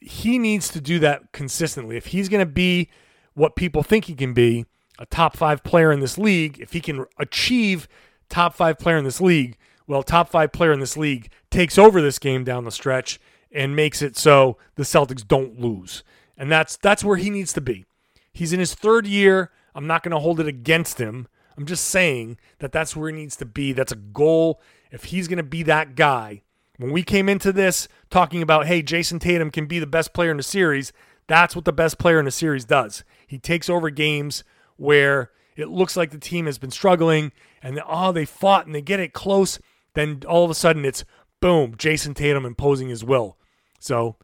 He 0.00 0.38
needs 0.38 0.68
to 0.68 0.80
do 0.80 0.98
that 0.98 1.32
consistently. 1.32 1.96
If 1.96 2.06
he's 2.06 2.28
going 2.28 2.46
to 2.46 2.52
be 2.52 2.90
what 3.32 3.56
people 3.56 3.82
think 3.82 4.04
he 4.04 4.14
can 4.14 4.34
be, 4.34 4.66
a 4.98 5.06
top 5.06 5.36
5 5.36 5.62
player 5.62 5.92
in 5.92 6.00
this 6.00 6.18
league, 6.18 6.58
if 6.60 6.72
he 6.72 6.80
can 6.80 7.06
achieve 7.18 7.88
top 8.28 8.54
5 8.54 8.78
player 8.78 8.96
in 8.96 9.04
this 9.04 9.20
league, 9.20 9.56
well, 9.86 10.02
top 10.02 10.30
five 10.30 10.52
player 10.52 10.72
in 10.72 10.80
this 10.80 10.96
league 10.96 11.30
takes 11.50 11.78
over 11.78 12.00
this 12.00 12.18
game 12.18 12.44
down 12.44 12.64
the 12.64 12.72
stretch 12.72 13.20
and 13.52 13.76
makes 13.76 14.02
it 14.02 14.16
so 14.16 14.56
the 14.76 14.82
Celtics 14.82 15.26
don't 15.26 15.60
lose. 15.60 16.02
And 16.36 16.50
that's 16.50 16.76
that's 16.76 17.04
where 17.04 17.16
he 17.16 17.30
needs 17.30 17.52
to 17.52 17.60
be. 17.60 17.84
He's 18.32 18.52
in 18.52 18.60
his 18.60 18.74
third 18.74 19.06
year. 19.06 19.50
I'm 19.74 19.86
not 19.86 20.02
going 20.02 20.12
to 20.12 20.18
hold 20.18 20.40
it 20.40 20.48
against 20.48 20.98
him. 20.98 21.28
I'm 21.56 21.66
just 21.66 21.84
saying 21.84 22.38
that 22.58 22.72
that's 22.72 22.96
where 22.96 23.10
he 23.10 23.14
needs 23.14 23.36
to 23.36 23.44
be. 23.44 23.72
That's 23.72 23.92
a 23.92 23.96
goal. 23.96 24.60
If 24.90 25.04
he's 25.04 25.28
going 25.28 25.36
to 25.36 25.44
be 25.44 25.62
that 25.64 25.94
guy, 25.94 26.42
when 26.78 26.90
we 26.90 27.02
came 27.04 27.28
into 27.28 27.52
this 27.52 27.86
talking 28.10 28.42
about, 28.42 28.66
hey, 28.66 28.82
Jayson 28.82 29.20
Tatum 29.20 29.50
can 29.50 29.66
be 29.66 29.78
the 29.78 29.86
best 29.86 30.12
player 30.12 30.32
in 30.32 30.36
the 30.36 30.42
series, 30.42 30.92
that's 31.28 31.54
what 31.54 31.64
the 31.64 31.72
best 31.72 31.98
player 31.98 32.18
in 32.18 32.24
the 32.24 32.30
series 32.32 32.64
does. 32.64 33.04
He 33.26 33.38
takes 33.38 33.70
over 33.70 33.90
games 33.90 34.42
where 34.76 35.30
it 35.56 35.68
looks 35.68 35.96
like 35.96 36.10
the 36.10 36.18
team 36.18 36.46
has 36.46 36.58
been 36.58 36.70
struggling 36.70 37.32
and 37.62 37.80
oh, 37.86 38.12
they 38.12 38.24
fought 38.24 38.66
and 38.66 38.74
they 38.74 38.82
get 38.82 39.00
it 39.00 39.12
close 39.12 39.58
then 39.94 40.22
all 40.28 40.44
of 40.44 40.50
a 40.50 40.54
sudden 40.54 40.84
it's 40.84 41.04
boom, 41.40 41.74
jayson 41.76 42.14
Tatum 42.14 42.44
imposing 42.44 42.88
his 42.88 43.04
will. 43.04 43.38
So 43.78 44.16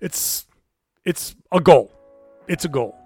it's 0.00 0.46
it's 1.04 1.34
a 1.50 1.60
goal. 1.60 1.92
It's 2.46 2.64
a 2.64 2.68
goal. 2.68 2.96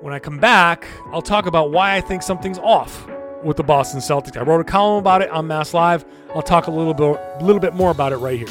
When 0.00 0.12
I 0.12 0.18
come 0.18 0.38
back, 0.38 0.86
I'll 1.12 1.22
talk 1.22 1.46
about 1.46 1.70
why 1.70 1.96
I 1.96 2.00
think 2.00 2.22
something's 2.22 2.58
off 2.58 3.06
with 3.42 3.56
the 3.56 3.62
Boston 3.62 4.00
Celtics. 4.00 4.36
I 4.36 4.42
wrote 4.42 4.60
a 4.60 4.64
column 4.64 4.98
about 4.98 5.22
it 5.22 5.30
on 5.30 5.46
MassLive. 5.46 6.04
I'll 6.34 6.42
talk 6.42 6.66
a 6.66 6.70
little 6.70 6.94
bit 6.94 7.20
a 7.40 7.44
little 7.44 7.60
bit 7.60 7.74
more 7.74 7.90
about 7.90 8.12
it 8.12 8.16
right 8.16 8.38
here. 8.38 8.48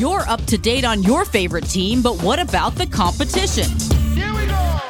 You're 0.00 0.26
up 0.30 0.42
to 0.46 0.56
date 0.56 0.86
on 0.86 1.02
your 1.02 1.26
favorite 1.26 1.68
team, 1.68 2.00
but 2.00 2.22
what 2.22 2.38
about 2.38 2.74
the 2.74 2.86
competition? 2.86 3.68
Here 4.14 4.32
we 4.32 4.46
go! 4.46 4.80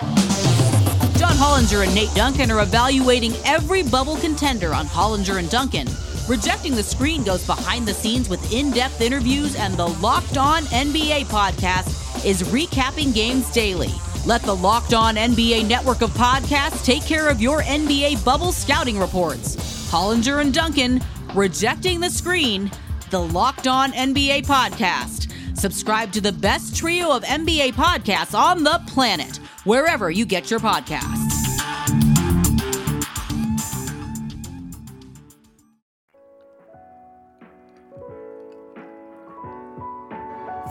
John 1.18 1.34
Hollinger 1.34 1.84
and 1.84 1.92
Nate 1.96 2.14
Duncan 2.14 2.48
are 2.52 2.62
evaluating 2.62 3.32
every 3.44 3.82
bubble 3.82 4.14
contender 4.18 4.72
on 4.72 4.86
Hollinger 4.86 5.40
and 5.40 5.50
Duncan. 5.50 5.88
Rejecting 6.28 6.76
the 6.76 6.84
Screen 6.84 7.24
goes 7.24 7.44
behind 7.44 7.88
the 7.88 7.92
scenes 7.92 8.28
with 8.28 8.52
in 8.52 8.70
depth 8.70 9.00
interviews, 9.00 9.56
and 9.56 9.74
the 9.74 9.88
Locked 9.88 10.36
On 10.36 10.62
NBA 10.66 11.24
podcast 11.24 12.24
is 12.24 12.44
recapping 12.44 13.12
games 13.12 13.50
daily. 13.50 13.90
Let 14.26 14.42
the 14.42 14.54
Locked 14.54 14.94
On 14.94 15.16
NBA 15.16 15.66
network 15.68 16.02
of 16.02 16.10
podcasts 16.10 16.84
take 16.84 17.02
care 17.02 17.28
of 17.28 17.40
your 17.40 17.62
NBA 17.62 18.24
bubble 18.24 18.52
scouting 18.52 18.96
reports. 18.96 19.56
Hollinger 19.90 20.40
and 20.40 20.54
Duncan, 20.54 21.00
Rejecting 21.34 21.98
the 21.98 22.10
Screen, 22.10 22.70
the 23.10 23.20
Locked 23.20 23.66
On 23.66 23.92
NBA 23.92 24.46
podcast. 24.46 25.30
Subscribe 25.58 26.12
to 26.12 26.20
the 26.20 26.32
best 26.32 26.76
trio 26.76 27.10
of 27.10 27.24
NBA 27.24 27.72
podcasts 27.72 28.38
on 28.38 28.62
the 28.62 28.80
planet 28.86 29.38
wherever 29.64 30.10
you 30.10 30.24
get 30.24 30.50
your 30.50 30.60
podcasts. 30.60 31.40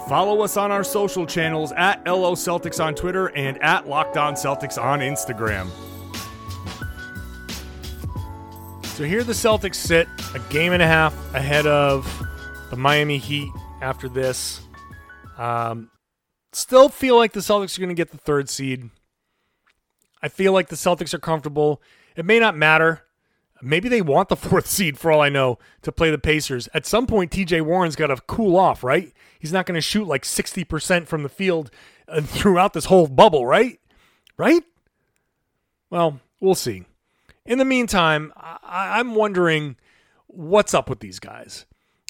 Follow 0.07 0.41
us 0.41 0.57
on 0.57 0.71
our 0.71 0.83
social 0.83 1.27
channels 1.27 1.71
at 1.73 2.03
LO 2.07 2.33
Celtics 2.33 2.83
on 2.83 2.95
Twitter 2.95 3.27
and 3.35 3.61
at 3.61 3.87
Locked 3.87 4.17
On 4.17 4.33
Celtics 4.33 4.81
on 4.81 5.01
Instagram. 5.01 5.69
So 8.95 9.03
here 9.03 9.23
the 9.23 9.33
Celtics 9.33 9.75
sit 9.75 10.07
a 10.33 10.39
game 10.51 10.73
and 10.73 10.81
a 10.81 10.87
half 10.87 11.13
ahead 11.35 11.67
of 11.67 12.05
the 12.69 12.77
Miami 12.77 13.17
Heat 13.17 13.49
after 13.81 14.07
this. 14.09 14.61
Um, 15.37 15.91
Still 16.51 16.89
feel 16.89 17.15
like 17.15 17.33
the 17.33 17.41
Celtics 17.41 17.77
are 17.77 17.81
going 17.81 17.89
to 17.89 17.99
get 17.99 18.09
the 18.11 18.17
third 18.17 18.49
seed. 18.49 18.89
I 20.21 20.29
feel 20.29 20.51
like 20.51 20.69
the 20.69 20.75
Celtics 20.75 21.13
are 21.13 21.19
comfortable. 21.19 21.79
It 22.15 22.25
may 22.25 22.39
not 22.39 22.57
matter. 22.57 23.03
Maybe 23.61 23.87
they 23.87 24.01
want 24.01 24.29
the 24.29 24.35
fourth 24.49 24.65
seed, 24.65 24.97
for 24.97 25.11
all 25.11 25.21
I 25.21 25.29
know, 25.29 25.59
to 25.83 25.91
play 25.91 26.09
the 26.09 26.17
Pacers. 26.17 26.67
At 26.73 26.87
some 26.87 27.05
point, 27.05 27.31
TJ 27.31 27.61
Warren's 27.61 27.95
got 27.95 28.07
to 28.07 28.17
cool 28.27 28.57
off, 28.57 28.83
right? 28.83 29.13
He's 29.39 29.53
not 29.53 29.67
going 29.67 29.75
to 29.75 29.81
shoot 29.81 30.07
like 30.07 30.23
60% 30.23 31.05
from 31.05 31.21
the 31.21 31.29
field 31.29 31.69
uh, 32.07 32.21
throughout 32.23 32.73
this 32.73 32.85
whole 32.85 33.05
bubble, 33.07 33.45
right? 33.45 33.79
Right? 34.35 34.63
Well, 35.91 36.19
we'll 36.41 36.55
see. 36.55 36.85
In 37.45 37.59
the 37.59 37.65
meantime, 37.65 38.33
I- 38.35 38.99
I'm 38.99 39.13
wondering 39.13 39.75
what's 40.25 40.73
up 40.73 40.89
with 40.89 40.99
these 40.99 41.19
guys 41.19 41.65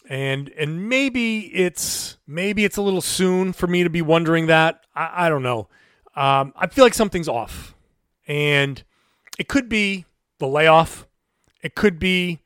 and 0.09 0.49
and 0.57 0.89
maybe 0.89 1.41
it's 1.55 2.17
maybe 2.27 2.65
it's 2.65 2.77
a 2.77 2.81
little 2.81 2.99
soon 3.01 3.53
for 3.53 3.67
me 3.67 3.83
to 3.83 3.89
be 3.89 4.01
wondering 4.01 4.47
that. 4.47 4.81
I, 4.95 5.27
I 5.27 5.29
don't 5.29 5.43
know. 5.43 5.69
Um, 6.15 6.51
I 6.57 6.67
feel 6.67 6.83
like 6.83 6.95
something's 6.95 7.29
off, 7.29 7.75
and 8.27 8.83
it 9.37 9.47
could 9.47 9.69
be 9.69 10.05
the 10.39 10.47
layoff. 10.47 11.07
It 11.61 11.75
could 11.75 11.99
be 11.99 12.39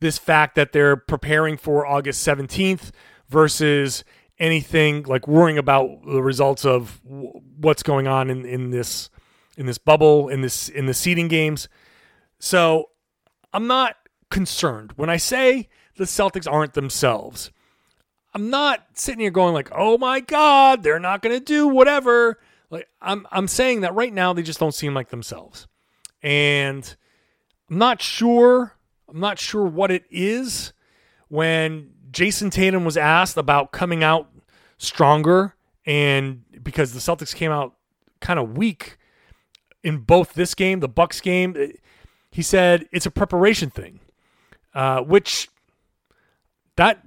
this 0.00 0.18
fact 0.18 0.54
that 0.56 0.72
they're 0.72 0.96
preparing 0.96 1.56
for 1.56 1.86
August 1.86 2.22
seventeenth 2.22 2.92
versus 3.28 4.04
anything 4.38 5.02
like 5.04 5.26
worrying 5.26 5.58
about 5.58 5.88
the 6.06 6.22
results 6.22 6.64
of 6.64 7.00
w- 7.04 7.32
what's 7.56 7.82
going 7.82 8.06
on 8.06 8.30
in, 8.30 8.44
in 8.44 8.70
this 8.70 9.10
in 9.56 9.66
this 9.66 9.78
bubble 9.78 10.28
in 10.28 10.42
this 10.42 10.68
in 10.68 10.86
the 10.86 10.94
seeding 10.94 11.26
games. 11.26 11.68
So 12.38 12.90
I'm 13.52 13.66
not 13.66 13.96
concerned 14.30 14.92
when 14.96 15.08
I 15.08 15.16
say 15.16 15.68
the 15.98 16.04
Celtics 16.04 16.50
aren't 16.50 16.72
themselves. 16.72 17.50
I'm 18.32 18.50
not 18.50 18.86
sitting 18.94 19.20
here 19.20 19.30
going 19.30 19.52
like, 19.52 19.68
"Oh 19.74 19.98
my 19.98 20.20
god, 20.20 20.82
they're 20.82 20.98
not 20.98 21.22
going 21.22 21.38
to 21.38 21.44
do 21.44 21.68
whatever." 21.68 22.38
Like 22.70 22.88
I'm 23.02 23.26
I'm 23.30 23.48
saying 23.48 23.82
that 23.82 23.94
right 23.94 24.12
now 24.12 24.32
they 24.32 24.42
just 24.42 24.60
don't 24.60 24.74
seem 24.74 24.94
like 24.94 25.10
themselves. 25.10 25.66
And 26.22 26.96
I'm 27.68 27.78
not 27.78 28.00
sure 28.00 28.76
I'm 29.08 29.20
not 29.20 29.38
sure 29.38 29.64
what 29.64 29.90
it 29.90 30.04
is 30.10 30.72
when 31.28 31.90
Jayson 32.10 32.50
Tatum 32.50 32.84
was 32.84 32.96
asked 32.96 33.36
about 33.36 33.72
coming 33.72 34.02
out 34.02 34.28
stronger 34.76 35.54
and 35.86 36.44
because 36.62 36.92
the 36.92 37.00
Celtics 37.00 37.34
came 37.34 37.50
out 37.50 37.74
kind 38.20 38.38
of 38.38 38.56
weak 38.56 38.98
in 39.82 39.98
both 39.98 40.34
this 40.34 40.54
game, 40.54 40.80
the 40.80 40.88
Bucks 40.88 41.20
game, 41.20 41.56
he 42.30 42.42
said 42.42 42.86
it's 42.92 43.06
a 43.06 43.10
preparation 43.10 43.70
thing. 43.70 44.00
Uh, 44.74 45.00
which 45.00 45.48
that 46.78 47.02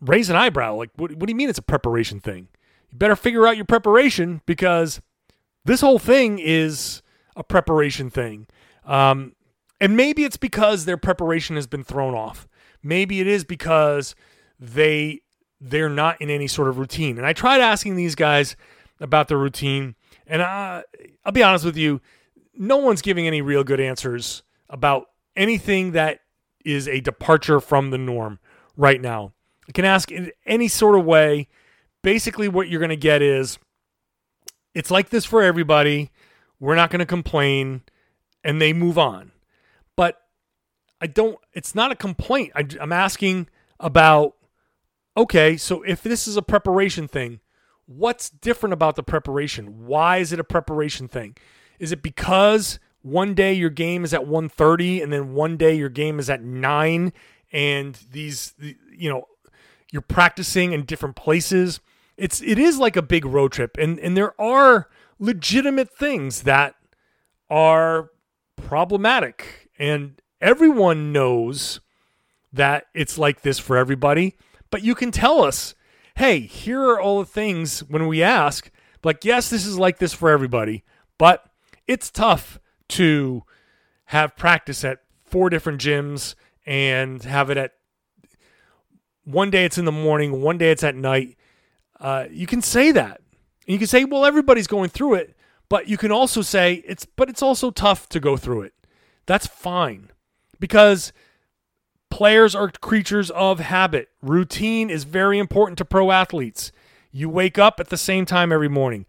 raise 0.00 0.28
an 0.28 0.36
eyebrow. 0.36 0.74
Like, 0.74 0.90
what, 0.96 1.12
what 1.12 1.26
do 1.26 1.30
you 1.30 1.36
mean 1.36 1.48
it's 1.48 1.58
a 1.58 1.62
preparation 1.62 2.20
thing? 2.20 2.48
you 2.90 2.98
better 2.98 3.16
figure 3.16 3.46
out 3.46 3.56
your 3.56 3.66
preparation 3.66 4.40
because 4.46 5.00
this 5.64 5.80
whole 5.80 5.98
thing 5.98 6.38
is 6.38 7.02
a 7.36 7.44
preparation 7.44 8.10
thing. 8.10 8.46
Um, 8.84 9.34
and 9.80 9.96
maybe 9.96 10.24
it's 10.24 10.36
because 10.36 10.84
their 10.86 10.96
preparation 10.96 11.56
has 11.56 11.66
been 11.66 11.84
thrown 11.84 12.14
off. 12.14 12.48
Maybe 12.82 13.20
it 13.20 13.26
is 13.26 13.44
because 13.44 14.14
they 14.58 15.20
they're 15.60 15.90
not 15.90 16.20
in 16.20 16.30
any 16.30 16.46
sort 16.46 16.68
of 16.68 16.78
routine. 16.78 17.18
And 17.18 17.26
I 17.26 17.32
tried 17.32 17.60
asking 17.60 17.96
these 17.96 18.14
guys 18.14 18.56
about 19.00 19.26
their 19.26 19.38
routine, 19.38 19.96
and 20.26 20.40
I, 20.40 20.84
I'll 21.24 21.32
be 21.32 21.42
honest 21.42 21.64
with 21.64 21.76
you, 21.76 22.00
no 22.54 22.76
one's 22.76 23.02
giving 23.02 23.26
any 23.26 23.42
real 23.42 23.64
good 23.64 23.80
answers 23.80 24.44
about 24.70 25.06
anything 25.36 25.92
that 25.92 26.20
is 26.64 26.86
a 26.86 27.00
departure 27.00 27.60
from 27.60 27.90
the 27.90 27.98
norm 27.98 28.38
right 28.78 29.00
now. 29.00 29.34
I 29.68 29.72
can 29.72 29.84
ask 29.84 30.10
in 30.10 30.32
any 30.46 30.68
sort 30.68 30.98
of 30.98 31.04
way. 31.04 31.48
Basically, 32.02 32.48
what 32.48 32.70
you're 32.70 32.80
going 32.80 32.88
to 32.88 32.96
get 32.96 33.20
is 33.20 33.58
it's 34.74 34.90
like 34.90 35.10
this 35.10 35.26
for 35.26 35.42
everybody. 35.42 36.10
We're 36.58 36.76
not 36.76 36.88
going 36.88 37.00
to 37.00 37.06
complain, 37.06 37.82
and 38.42 38.62
they 38.62 38.72
move 38.72 38.96
on. 38.96 39.32
But 39.96 40.22
I 41.00 41.08
don't, 41.08 41.38
it's 41.52 41.74
not 41.74 41.92
a 41.92 41.96
complaint. 41.96 42.52
I, 42.54 42.66
I'm 42.80 42.92
asking 42.92 43.48
about 43.78 44.36
okay, 45.16 45.56
so 45.56 45.82
if 45.82 46.00
this 46.02 46.28
is 46.28 46.36
a 46.36 46.42
preparation 46.42 47.08
thing, 47.08 47.40
what's 47.86 48.30
different 48.30 48.72
about 48.72 48.94
the 48.94 49.02
preparation? 49.02 49.86
Why 49.86 50.18
is 50.18 50.32
it 50.32 50.38
a 50.38 50.44
preparation 50.44 51.08
thing? 51.08 51.36
Is 51.80 51.90
it 51.90 52.02
because 52.02 52.78
one 53.02 53.34
day 53.34 53.52
your 53.52 53.70
game 53.70 54.04
is 54.04 54.14
at 54.14 54.26
1:30 54.26 55.02
and 55.02 55.12
then 55.12 55.34
one 55.34 55.56
day 55.56 55.74
your 55.74 55.88
game 55.88 56.18
is 56.20 56.30
at 56.30 56.42
9 56.42 57.12
and 57.52 57.98
these 58.10 58.54
you 58.90 59.10
know 59.10 59.24
you're 59.90 60.02
practicing 60.02 60.72
in 60.72 60.84
different 60.84 61.16
places? 61.16 61.80
It's 62.16 62.40
it 62.42 62.58
is 62.58 62.78
like 62.78 62.96
a 62.96 63.02
big 63.02 63.24
road 63.24 63.52
trip 63.52 63.76
and 63.78 63.98
and 64.00 64.16
there 64.16 64.38
are 64.40 64.88
legitimate 65.18 65.90
things 65.90 66.42
that 66.42 66.74
are 67.50 68.10
problematic 68.56 69.70
and 69.78 70.20
everyone 70.40 71.12
knows 71.12 71.80
that 72.52 72.86
it's 72.94 73.18
like 73.18 73.42
this 73.42 73.58
for 73.58 73.76
everybody 73.76 74.36
but 74.70 74.82
you 74.82 74.94
can 74.94 75.10
tell 75.10 75.42
us, 75.42 75.74
hey, 76.16 76.40
here 76.40 76.82
are 76.82 77.00
all 77.00 77.20
the 77.20 77.26
things 77.26 77.80
when 77.80 78.06
we 78.06 78.22
ask, 78.22 78.70
like, 79.04 79.24
yes, 79.24 79.50
this 79.50 79.64
is 79.64 79.78
like 79.78 79.98
this 79.98 80.12
for 80.12 80.30
everybody, 80.30 80.84
but 81.16 81.48
it's 81.86 82.10
tough 82.10 82.58
to 82.88 83.44
have 84.06 84.36
practice 84.36 84.84
at 84.84 84.98
four 85.24 85.50
different 85.50 85.80
gyms 85.80 86.34
and 86.68 87.22
have 87.24 87.50
it 87.50 87.56
at 87.56 87.72
one 89.24 89.50
day 89.50 89.64
it's 89.64 89.78
in 89.78 89.84
the 89.84 89.92
morning, 89.92 90.40
one 90.40 90.58
day 90.58 90.70
it's 90.70 90.84
at 90.84 90.94
night. 90.94 91.36
Uh, 91.98 92.26
you 92.30 92.46
can 92.46 92.62
say 92.62 92.92
that. 92.92 93.20
And 93.66 93.72
you 93.72 93.78
can 93.78 93.88
say, 93.88 94.04
well, 94.04 94.24
everybody's 94.24 94.68
going 94.68 94.90
through 94.90 95.14
it, 95.14 95.36
but 95.68 95.88
you 95.88 95.96
can 95.96 96.12
also 96.12 96.42
say 96.42 96.82
it's, 96.86 97.04
but 97.04 97.28
it's 97.28 97.42
also 97.42 97.70
tough 97.70 98.08
to 98.10 98.20
go 98.20 98.36
through 98.36 98.62
it. 98.62 98.74
That's 99.26 99.46
fine 99.46 100.10
because 100.60 101.12
Players 102.10 102.54
are 102.54 102.70
creatures 102.70 103.30
of 103.30 103.60
habit. 103.60 104.08
Routine 104.22 104.90
is 104.90 105.04
very 105.04 105.38
important 105.38 105.78
to 105.78 105.84
pro 105.84 106.10
athletes. 106.10 106.72
You 107.10 107.28
wake 107.28 107.58
up 107.58 107.78
at 107.80 107.90
the 107.90 107.96
same 107.96 108.24
time 108.24 108.50
every 108.50 108.68
morning. 108.68 109.06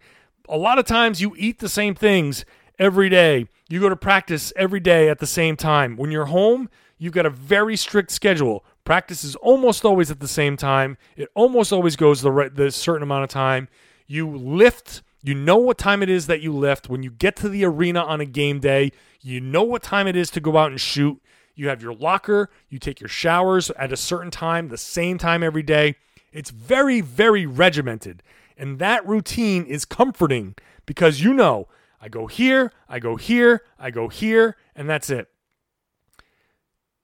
A 0.48 0.56
lot 0.56 0.78
of 0.78 0.84
times 0.84 1.20
you 1.20 1.34
eat 1.36 1.58
the 1.60 1.68
same 1.68 1.94
things 1.94 2.44
every 2.78 3.08
day. 3.08 3.46
You 3.68 3.80
go 3.80 3.88
to 3.88 3.96
practice 3.96 4.52
every 4.54 4.80
day 4.80 5.08
at 5.08 5.18
the 5.18 5.26
same 5.26 5.56
time. 5.56 5.96
When 5.96 6.10
you're 6.10 6.26
home, 6.26 6.68
you've 7.00 7.14
got 7.14 7.26
a 7.26 7.30
very 7.30 7.74
strict 7.76 8.12
schedule. 8.12 8.64
Practice 8.84 9.24
is 9.24 9.34
almost 9.36 9.84
always 9.84 10.12
at 10.12 10.20
the 10.20 10.28
same 10.28 10.56
time. 10.56 10.96
It 11.16 11.28
almost 11.34 11.72
always 11.72 11.96
goes 11.96 12.22
the 12.22 12.30
right 12.30 12.54
the 12.54 12.70
certain 12.70 13.02
amount 13.02 13.24
of 13.24 13.30
time. 13.30 13.68
You 14.06 14.28
lift, 14.28 15.02
you 15.22 15.34
know 15.34 15.56
what 15.56 15.78
time 15.78 16.02
it 16.02 16.10
is 16.10 16.28
that 16.28 16.40
you 16.40 16.52
lift. 16.52 16.88
When 16.88 17.02
you 17.02 17.10
get 17.10 17.34
to 17.36 17.48
the 17.48 17.64
arena 17.64 18.04
on 18.04 18.20
a 18.20 18.26
game 18.26 18.60
day, 18.60 18.92
you 19.20 19.40
know 19.40 19.64
what 19.64 19.82
time 19.82 20.06
it 20.06 20.14
is 20.14 20.30
to 20.32 20.40
go 20.40 20.56
out 20.56 20.70
and 20.70 20.80
shoot. 20.80 21.20
You 21.56 21.68
have 21.68 21.82
your 21.82 21.94
locker, 21.94 22.50
you 22.68 22.78
take 22.78 23.00
your 23.00 23.08
showers 23.08 23.70
at 23.72 23.92
a 23.92 23.96
certain 23.96 24.30
time, 24.30 24.68
the 24.68 24.78
same 24.78 25.18
time 25.18 25.42
every 25.42 25.62
day. 25.62 25.96
It's 26.32 26.50
very, 26.50 27.00
very 27.00 27.44
regimented. 27.44 28.22
And 28.56 28.78
that 28.78 29.06
routine 29.06 29.64
is 29.64 29.84
comforting 29.84 30.54
because 30.86 31.20
you 31.20 31.32
know, 31.32 31.66
I 32.00 32.08
go 32.08 32.26
here, 32.26 32.72
I 32.88 32.98
go 32.98 33.16
here, 33.16 33.62
I 33.78 33.90
go 33.90 34.08
here, 34.08 34.56
and 34.74 34.88
that's 34.88 35.10
it. 35.10 35.28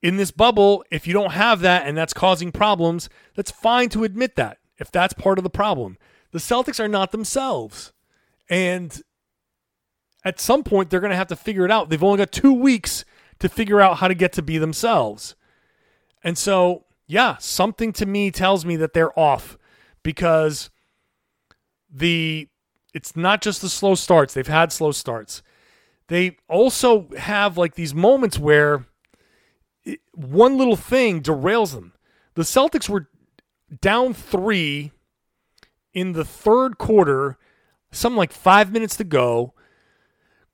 In 0.06 0.18
this 0.18 0.30
bubble, 0.30 0.84
if 0.88 1.08
you 1.08 1.12
don't 1.12 1.32
have 1.32 1.58
that 1.62 1.84
and 1.84 1.98
that's 1.98 2.14
causing 2.14 2.52
problems, 2.52 3.08
that's 3.34 3.50
fine 3.50 3.88
to 3.88 4.04
admit 4.04 4.36
that 4.36 4.58
if 4.78 4.88
that's 4.92 5.12
part 5.14 5.36
of 5.36 5.42
the 5.42 5.50
problem. 5.50 5.98
The 6.30 6.38
Celtics 6.38 6.78
are 6.78 6.86
not 6.86 7.10
themselves. 7.10 7.92
And 8.48 9.02
at 10.24 10.38
some 10.38 10.62
point, 10.62 10.90
they're 10.90 11.00
going 11.00 11.10
to 11.10 11.16
have 11.16 11.26
to 11.26 11.34
figure 11.34 11.64
it 11.64 11.72
out. 11.72 11.88
They've 11.90 12.04
only 12.04 12.18
got 12.18 12.30
two 12.30 12.52
weeks 12.52 13.04
to 13.40 13.48
figure 13.48 13.80
out 13.80 13.96
how 13.96 14.06
to 14.06 14.14
get 14.14 14.32
to 14.34 14.42
be 14.42 14.58
themselves. 14.58 15.34
And 16.22 16.38
so, 16.38 16.84
yeah, 17.08 17.36
something 17.38 17.92
to 17.94 18.06
me 18.06 18.30
tells 18.30 18.64
me 18.64 18.76
that 18.76 18.92
they're 18.92 19.18
off 19.18 19.58
because 20.04 20.70
the 21.90 22.48
it's 22.94 23.16
not 23.16 23.42
just 23.42 23.60
the 23.60 23.68
slow 23.68 23.96
starts. 23.96 24.34
They've 24.34 24.46
had 24.46 24.70
slow 24.70 24.92
starts. 24.92 25.42
They 26.06 26.36
also 26.48 27.08
have 27.18 27.58
like 27.58 27.74
these 27.74 27.92
moments 27.92 28.38
where 28.38 28.86
one 30.12 30.56
little 30.56 30.76
thing 30.76 31.22
derails 31.22 31.74
them. 31.74 31.92
The 32.34 32.42
Celtics 32.42 32.88
were 32.88 33.08
down 33.80 34.14
3 34.14 34.92
in 35.92 36.12
the 36.12 36.24
third 36.24 36.78
quarter, 36.78 37.38
something 37.90 38.16
like 38.16 38.32
5 38.32 38.72
minutes 38.72 38.96
to 38.96 39.04
go. 39.04 39.54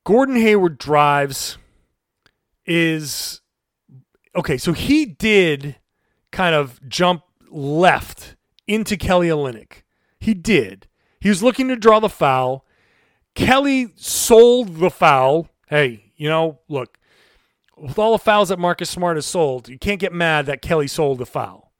Gordon 0.04 0.36
Hayward 0.36 0.78
drives 0.78 1.58
is 2.66 3.40
okay. 4.34 4.56
So 4.58 4.72
he 4.72 5.04
did 5.06 5.76
kind 6.30 6.54
of 6.54 6.80
jump 6.88 7.22
left 7.50 8.36
into 8.66 8.96
Kelly 8.96 9.28
Olynyk. 9.28 9.82
He 10.18 10.34
did. 10.34 10.88
He 11.20 11.28
was 11.28 11.42
looking 11.42 11.68
to 11.68 11.76
draw 11.76 12.00
the 12.00 12.08
foul. 12.08 12.64
Kelly 13.34 13.92
sold 13.96 14.76
the 14.76 14.90
foul. 14.90 15.48
Hey, 15.68 16.12
you 16.16 16.28
know, 16.28 16.60
look, 16.68 16.98
with 17.82 17.98
all 17.98 18.12
the 18.12 18.18
fouls 18.18 18.48
that 18.48 18.60
Marcus 18.60 18.88
Smart 18.88 19.16
has 19.16 19.26
sold, 19.26 19.68
you 19.68 19.76
can't 19.76 20.00
get 20.00 20.12
mad 20.12 20.46
that 20.46 20.62
Kelly 20.62 20.86
sold 20.86 21.18
the 21.18 21.26
foul. 21.26 21.72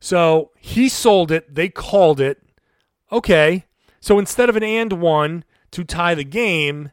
So 0.00 0.50
he 0.58 0.88
sold 0.88 1.30
it. 1.30 1.54
They 1.54 1.68
called 1.68 2.20
it. 2.20 2.42
Okay. 3.12 3.64
So 4.00 4.18
instead 4.18 4.48
of 4.48 4.56
an 4.56 4.64
and 4.64 4.94
one 4.94 5.44
to 5.70 5.84
tie 5.84 6.16
the 6.16 6.24
game, 6.24 6.90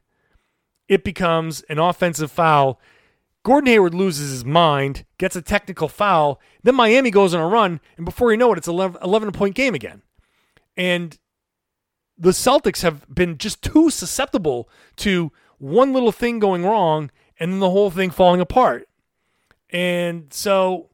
it 0.88 1.04
becomes 1.04 1.62
an 1.64 1.80
offensive 1.80 2.32
foul. 2.32 2.80
Gordon 3.42 3.68
Hayward 3.68 3.96
loses 3.96 4.32
his 4.32 4.46
mind, 4.46 5.06
gets 5.18 5.36
a 5.36 5.42
technical 5.42 5.88
foul. 5.88 6.40
Then 6.62 6.76
Miami 6.76 7.10
goes 7.10 7.34
on 7.34 7.42
a 7.42 7.48
run, 7.48 7.80
and 7.98 8.06
before 8.06 8.32
you 8.32 8.38
know 8.38 8.52
it, 8.54 8.58
it's 8.60 8.68
11, 8.68 9.02
11 9.04 9.32
point 9.32 9.56
game 9.56 9.74
again. 9.74 10.04
And 10.78 11.18
the 12.18 12.32
Celtics 12.32 12.82
have 12.84 13.08
been 13.14 13.40
just 13.40 13.64
too 13.64 13.90
susceptible 13.90 14.70
to 14.98 15.32
one 15.58 15.92
little 15.92 16.12
thing 16.12 16.38
going 16.38 16.64
wrong 16.64 17.10
and 17.40 17.52
then 17.52 17.60
the 17.60 17.70
whole 17.70 17.90
thing 17.90 18.12
falling 18.12 18.42
apart. 18.42 18.88
And 19.70 20.32
so 20.34 20.90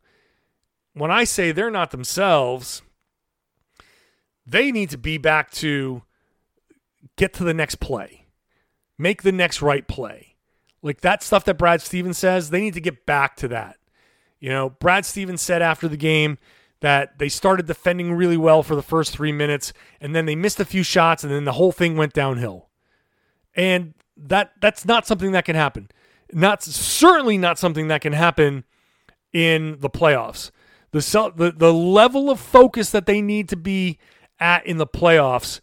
when 0.94 1.12
I 1.12 1.24
say 1.24 1.52
they're 1.52 1.72
not 1.72 1.92
themselves, 1.92 2.82
they 4.46 4.72
need 4.72 4.90
to 4.90 4.98
be 4.98 5.18
back 5.18 5.52
to 5.52 6.04
get 7.16 7.34
to 7.34 7.44
the 7.44 7.54
next 7.54 7.76
play 7.76 8.22
make 9.02 9.24
the 9.24 9.32
next 9.32 9.62
right 9.62 9.88
play. 9.88 10.36
Like 10.84 11.02
that 11.02 11.24
stuff 11.24 11.44
that 11.46 11.58
Brad 11.58 11.82
Stevens 11.82 12.18
says, 12.18 12.50
they 12.50 12.62
need 12.62 12.76
to 12.76 12.82
get 12.82 13.06
back 13.06 13.36
to 13.38 13.48
that. 13.50 13.78
You 14.40 14.50
know, 14.50 14.70
Brad 14.70 15.06
Stevens 15.06 15.42
said 15.42 15.62
after 15.62 15.88
the 15.88 15.98
game 15.98 16.38
that 16.80 17.20
they 17.20 17.30
started 17.30 17.68
defending 17.68 18.14
really 18.14 18.38
well 18.38 18.64
for 18.64 18.76
the 18.76 18.82
first 18.82 19.12
three 19.12 19.32
minutes, 19.32 19.74
and 20.00 20.16
then 20.16 20.26
they 20.26 20.36
missed 20.36 20.60
a 20.60 20.66
few 20.66 20.82
shots, 20.82 21.24
and 21.24 21.32
then 21.32 21.46
the 21.46 21.52
whole 21.54 21.72
thing 21.72 21.96
went 21.96 22.14
downhill. 22.14 22.70
And 23.56 23.94
that 24.18 24.54
that's 24.62 24.86
not 24.86 25.06
something 25.06 25.32
that 25.34 25.46
can 25.46 25.56
happen. 25.56 25.90
Not 26.34 26.64
certainly 26.64 27.38
not 27.38 27.60
something 27.60 27.88
that 27.88 28.02
can 28.02 28.14
happen 28.14 28.64
in 29.34 29.80
the 29.80 29.90
playoffs. 29.90 30.52
The 30.92 31.00
the 31.36 31.52
the 31.52 31.74
level 31.74 32.30
of 32.30 32.40
focus 32.40 32.90
that 32.92 33.06
they 33.06 33.22
need 33.22 33.50
to 33.50 33.56
be 33.56 33.98
at 34.40 34.66
in 34.66 34.78
the 34.78 34.88
playoffs 34.88 35.62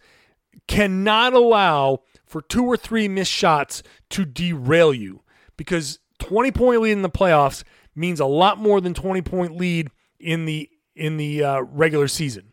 cannot 0.66 1.32
allow 1.32 2.02
for 2.26 2.42
two 2.42 2.64
or 2.64 2.76
three 2.76 3.08
missed 3.08 3.32
shots 3.32 3.82
to 4.10 4.24
derail 4.24 4.92
you 4.94 5.22
because 5.56 5.98
20 6.18 6.50
point 6.52 6.80
lead 6.80 6.92
in 6.92 7.02
the 7.02 7.10
playoffs 7.10 7.64
means 7.94 8.20
a 8.20 8.26
lot 8.26 8.58
more 8.58 8.80
than 8.80 8.94
20 8.94 9.22
point 9.22 9.56
lead 9.56 9.88
in 10.18 10.44
the 10.44 10.70
in 10.94 11.16
the 11.16 11.42
uh, 11.44 11.60
regular 11.60 12.08
season. 12.08 12.52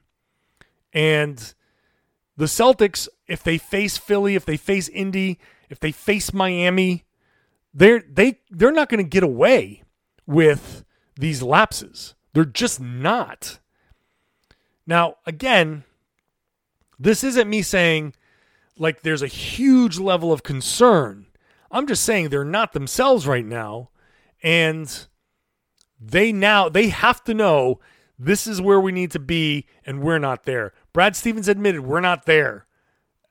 And 0.93 1.53
the 2.37 2.45
Celtics, 2.45 3.07
if 3.27 3.43
they 3.43 3.57
face 3.57 3.97
Philly, 3.97 4.35
if 4.35 4.45
they 4.45 4.57
face 4.57 4.87
Indy, 4.89 5.39
if 5.69 5.79
they 5.79 5.91
face 5.91 6.33
Miami, 6.33 7.04
they're 7.75 8.03
they 8.09 8.39
they're 8.49 8.71
not 8.71 8.89
going 8.89 9.03
to 9.03 9.09
get 9.09 9.23
away 9.23 9.83
with 10.25 10.83
these 11.19 11.43
lapses. 11.43 12.15
They're 12.33 12.45
just 12.45 12.79
not. 12.81 13.59
Now, 14.87 15.17
again, 15.25 15.83
This 16.99 17.23
isn't 17.23 17.49
me 17.49 17.61
saying 17.61 18.13
like 18.77 19.01
there's 19.01 19.21
a 19.21 19.27
huge 19.27 19.99
level 19.99 20.31
of 20.31 20.43
concern. 20.43 21.27
I'm 21.71 21.87
just 21.87 22.03
saying 22.03 22.29
they're 22.29 22.45
not 22.45 22.73
themselves 22.73 23.27
right 23.27 23.45
now. 23.45 23.89
And 24.43 25.07
they 25.99 26.31
now 26.31 26.69
they 26.69 26.89
have 26.89 27.23
to 27.25 27.33
know 27.33 27.79
this 28.17 28.47
is 28.47 28.61
where 28.61 28.79
we 28.79 28.91
need 28.91 29.11
to 29.11 29.19
be 29.19 29.65
and 29.85 30.01
we're 30.01 30.19
not 30.19 30.43
there. 30.43 30.73
Brad 30.93 31.15
Stevens 31.15 31.47
admitted 31.47 31.81
we're 31.81 31.99
not 31.99 32.25
there 32.25 32.65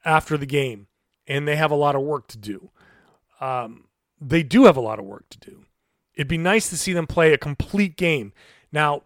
after 0.04 0.36
the 0.36 0.46
game 0.46 0.88
and 1.26 1.48
they 1.48 1.56
have 1.56 1.70
a 1.70 1.76
lot 1.76 1.94
of 1.94 2.02
work 2.02 2.28
to 2.28 2.38
do. 2.38 2.70
Um, 3.40 3.84
they 4.20 4.42
do 4.42 4.64
have 4.64 4.76
a 4.76 4.80
lot 4.80 4.98
of 4.98 5.04
work 5.04 5.28
to 5.30 5.38
do. 5.38 5.64
It'd 6.14 6.28
be 6.28 6.38
nice 6.38 6.70
to 6.70 6.76
see 6.76 6.92
them 6.92 7.06
play 7.06 7.32
a 7.32 7.38
complete 7.38 7.96
game. 7.96 8.32
Now, 8.72 9.02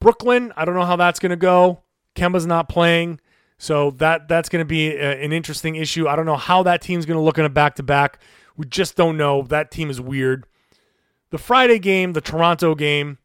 Brooklyn, 0.00 0.52
I 0.56 0.64
don't 0.64 0.74
know 0.74 0.86
how 0.86 0.96
that's 0.96 1.20
going 1.20 1.30
to 1.30 1.36
go. 1.36 1.82
Kemba's 2.14 2.46
not 2.46 2.68
playing. 2.68 3.20
So 3.58 3.90
that 3.92 4.26
that's 4.26 4.48
going 4.48 4.60
to 4.60 4.68
be 4.68 4.88
a, 4.88 5.22
an 5.22 5.32
interesting 5.32 5.76
issue. 5.76 6.08
I 6.08 6.16
don't 6.16 6.24
know 6.24 6.36
how 6.36 6.62
that 6.62 6.80
team's 6.80 7.04
going 7.04 7.18
to 7.18 7.22
look 7.22 7.38
in 7.38 7.44
a 7.44 7.50
back 7.50 7.74
to 7.76 7.82
back. 7.82 8.18
We 8.56 8.66
just 8.66 8.96
don't 8.96 9.18
know. 9.18 9.42
That 9.42 9.70
team 9.70 9.90
is 9.90 10.00
weird. 10.00 10.46
The 11.28 11.38
Friday 11.38 11.78
game, 11.78 12.14
the 12.14 12.22
Toronto 12.22 12.74
game, 12.74 13.18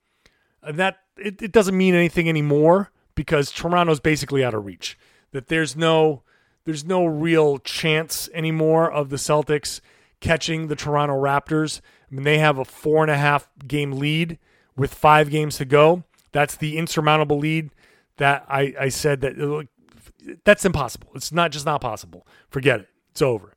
uh, 0.61 0.73
that 0.73 0.97
it, 1.17 1.41
it 1.41 1.51
doesn't 1.53 1.77
mean 1.77 1.95
anything 1.95 2.27
anymore 2.27 2.91
because 3.15 3.49
Toronto's 3.49 4.01
basically 4.01 4.43
out 4.43 4.53
of 4.53 4.65
reach. 4.65 4.97
That 5.31 5.47
there's 5.47 5.75
no 5.77 6.23
there's 6.65 6.83
no 6.83 7.05
real 7.05 7.57
chance 7.59 8.27
anymore 8.33 8.91
of 8.91 9.09
the 9.09 9.15
Celtics 9.15 9.79
catching 10.25 10.67
the 10.67 10.75
Toronto 10.75 11.13
Raptors. 11.13 11.81
I 12.11 12.15
mean, 12.15 12.23
they 12.23 12.39
have 12.39 12.57
a 12.57 12.65
four 12.65 13.03
and 13.03 13.11
a 13.11 13.17
half 13.17 13.47
game 13.67 13.93
lead 13.93 14.39
with 14.75 14.93
five 14.93 15.29
games 15.29 15.57
to 15.57 15.65
go. 15.65 16.03
That's 16.31 16.57
the 16.57 16.77
insurmountable 16.77 17.37
lead 17.37 17.69
that 18.17 18.45
I, 18.49 18.73
I 18.79 18.89
said 18.89 19.21
that 19.21 19.39
uh, 19.39 19.63
that's 20.43 20.65
impossible. 20.65 21.09
It's 21.15 21.31
not 21.31 21.51
just 21.51 21.65
not 21.65 21.81
possible. 21.81 22.25
Forget 22.49 22.81
it. 22.81 22.89
It's 23.11 23.21
over. 23.21 23.53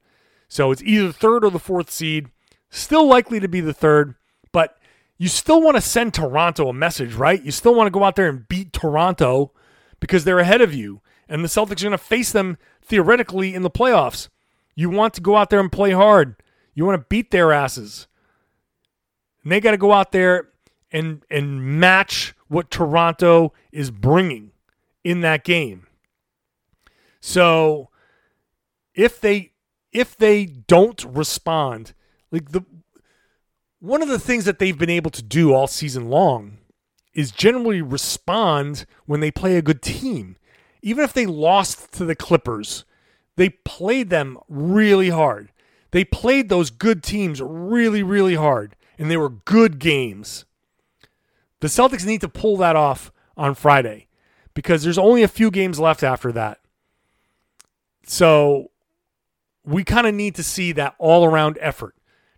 So 0.48 0.70
it's 0.70 0.82
either 0.82 1.08
the 1.08 1.12
third 1.12 1.44
or 1.44 1.50
the 1.50 1.58
fourth 1.58 1.90
seed. 1.90 2.28
Still 2.70 3.06
likely 3.06 3.40
to 3.40 3.48
be 3.48 3.60
the 3.60 3.72
third, 3.72 4.14
but 4.52 4.78
you 5.16 5.28
still 5.28 5.62
want 5.62 5.76
to 5.76 5.80
send 5.80 6.12
Toronto 6.12 6.68
a 6.68 6.72
message, 6.74 7.14
right? 7.14 7.42
You 7.42 7.50
still 7.50 7.74
want 7.74 7.86
to 7.86 7.98
go 7.98 8.04
out 8.04 8.14
there 8.14 8.28
and 8.28 8.46
beat 8.46 8.72
Toronto 8.74 9.52
because 10.00 10.24
they're 10.24 10.38
ahead 10.38 10.60
of 10.60 10.74
you, 10.74 11.00
and 11.28 11.42
the 11.42 11.48
Celtics 11.48 11.80
are 11.80 11.88
going 11.88 11.92
to 11.92 11.98
face 11.98 12.30
them 12.30 12.58
theoretically 12.82 13.54
in 13.54 13.62
the 13.62 13.70
playoffs. 13.70 14.28
You 14.74 14.90
want 14.90 15.14
to 15.14 15.22
go 15.22 15.36
out 15.36 15.50
there 15.50 15.60
and 15.60 15.72
play 15.72 15.92
hard. 15.92 16.36
You 16.78 16.84
want 16.84 17.00
to 17.00 17.06
beat 17.08 17.32
their 17.32 17.52
asses. 17.52 18.06
And 19.42 19.50
they 19.50 19.58
got 19.58 19.72
to 19.72 19.76
go 19.76 19.92
out 19.92 20.12
there 20.12 20.50
and 20.92 21.24
and 21.28 21.80
match 21.80 22.36
what 22.46 22.70
Toronto 22.70 23.52
is 23.72 23.90
bringing 23.90 24.52
in 25.02 25.20
that 25.22 25.42
game. 25.42 25.88
So 27.20 27.88
if 28.94 29.20
they 29.20 29.54
if 29.90 30.16
they 30.16 30.46
don't 30.46 31.02
respond, 31.02 31.94
like 32.30 32.52
the 32.52 32.64
one 33.80 34.00
of 34.00 34.08
the 34.08 34.20
things 34.20 34.44
that 34.44 34.60
they've 34.60 34.78
been 34.78 34.88
able 34.88 35.10
to 35.10 35.22
do 35.24 35.52
all 35.52 35.66
season 35.66 36.08
long 36.08 36.58
is 37.12 37.32
generally 37.32 37.82
respond 37.82 38.86
when 39.04 39.18
they 39.18 39.32
play 39.32 39.56
a 39.56 39.62
good 39.62 39.82
team. 39.82 40.36
Even 40.82 41.02
if 41.02 41.12
they 41.12 41.26
lost 41.26 41.90
to 41.94 42.04
the 42.04 42.14
Clippers, 42.14 42.84
they 43.34 43.48
played 43.48 44.10
them 44.10 44.38
really 44.48 45.08
hard. 45.08 45.50
They 45.90 46.04
played 46.04 46.48
those 46.48 46.70
good 46.70 47.02
teams 47.02 47.40
really, 47.40 48.02
really 48.02 48.34
hard, 48.34 48.76
and 48.98 49.10
they 49.10 49.16
were 49.16 49.30
good 49.30 49.78
games. 49.78 50.44
The 51.60 51.68
Celtics 51.68 52.06
need 52.06 52.20
to 52.20 52.28
pull 52.28 52.56
that 52.58 52.76
off 52.76 53.10
on 53.36 53.54
Friday 53.54 54.06
because 54.54 54.82
there's 54.82 54.98
only 54.98 55.22
a 55.22 55.28
few 55.28 55.50
games 55.50 55.78
left 55.80 56.02
after 56.02 56.30
that. 56.32 56.60
So 58.04 58.70
we 59.64 59.84
kind 59.84 60.06
of 60.06 60.14
need 60.14 60.34
to 60.36 60.42
see 60.42 60.72
that 60.72 60.94
all 60.98 61.24
around 61.24 61.58
effort. 61.60 61.94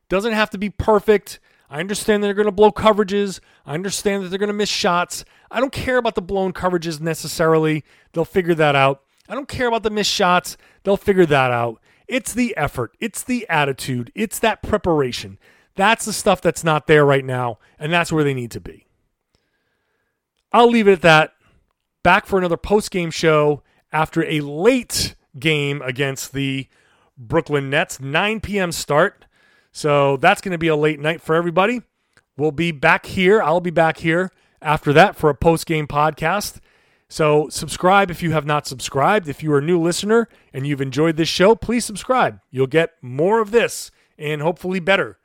Doesn't 0.08 0.32
have 0.32 0.50
to 0.50 0.58
be 0.58 0.70
perfect. 0.70 1.38
I 1.68 1.78
understand 1.78 2.22
they're 2.22 2.34
going 2.34 2.46
to 2.46 2.52
blow 2.52 2.72
coverages. 2.72 3.38
I 3.64 3.74
understand 3.74 4.24
that 4.24 4.28
they're 4.28 4.38
going 4.38 4.48
to 4.48 4.52
miss 4.52 4.68
shots. 4.68 5.24
I 5.50 5.60
don't 5.60 5.72
care 5.72 5.98
about 5.98 6.16
the 6.16 6.22
blown 6.22 6.52
coverages 6.52 7.00
necessarily. 7.00 7.84
They'll 8.12 8.24
figure 8.24 8.54
that 8.56 8.74
out. 8.74 9.02
I 9.28 9.34
don't 9.34 9.48
care 9.48 9.68
about 9.68 9.84
the 9.84 9.90
missed 9.90 10.10
shots. 10.10 10.56
They'll 10.82 10.96
figure 10.96 11.26
that 11.26 11.52
out. 11.52 11.80
It's 12.10 12.32
the 12.32 12.56
effort, 12.56 12.96
it's 12.98 13.22
the 13.22 13.46
attitude, 13.48 14.10
it's 14.16 14.40
that 14.40 14.62
preparation. 14.62 15.38
That's 15.76 16.04
the 16.04 16.12
stuff 16.12 16.40
that's 16.40 16.64
not 16.64 16.88
there 16.88 17.04
right 17.06 17.24
now, 17.24 17.58
and 17.78 17.92
that's 17.92 18.10
where 18.10 18.24
they 18.24 18.34
need 18.34 18.50
to 18.50 18.60
be. 18.60 18.86
I'll 20.52 20.68
leave 20.68 20.88
it 20.88 20.92
at 20.92 21.02
that. 21.02 21.34
Back 22.02 22.26
for 22.26 22.36
another 22.36 22.56
post 22.56 22.90
game 22.90 23.12
show 23.12 23.62
after 23.92 24.24
a 24.24 24.40
late 24.40 25.14
game 25.38 25.80
against 25.82 26.32
the 26.32 26.66
Brooklyn 27.16 27.70
Nets. 27.70 28.00
9 28.00 28.40
p.m. 28.40 28.72
start. 28.72 29.26
So 29.70 30.16
that's 30.16 30.40
going 30.40 30.52
to 30.52 30.58
be 30.58 30.68
a 30.68 30.76
late 30.76 30.98
night 30.98 31.20
for 31.20 31.36
everybody. 31.36 31.82
We'll 32.36 32.50
be 32.50 32.72
back 32.72 33.06
here. 33.06 33.40
I'll 33.40 33.60
be 33.60 33.70
back 33.70 33.98
here 33.98 34.32
after 34.60 34.92
that 34.94 35.14
for 35.14 35.30
a 35.30 35.34
post 35.34 35.66
game 35.66 35.86
podcast. 35.86 36.58
So 37.10 37.48
subscribe 37.48 38.08
if 38.10 38.22
you 38.22 38.30
have 38.30 38.46
not 38.46 38.68
subscribed. 38.68 39.28
If 39.28 39.42
you 39.42 39.52
are 39.52 39.58
a 39.58 39.62
new 39.62 39.80
listener 39.80 40.28
and 40.54 40.64
you've 40.64 40.80
enjoyed 40.80 41.16
this 41.16 41.28
show, 41.28 41.56
please 41.56 41.84
subscribe. 41.84 42.38
You'll 42.52 42.68
get 42.68 42.92
more 43.02 43.40
of 43.40 43.50
this 43.50 43.90
and 44.16 44.40
hopefully 44.40 44.78
better. 44.78 45.18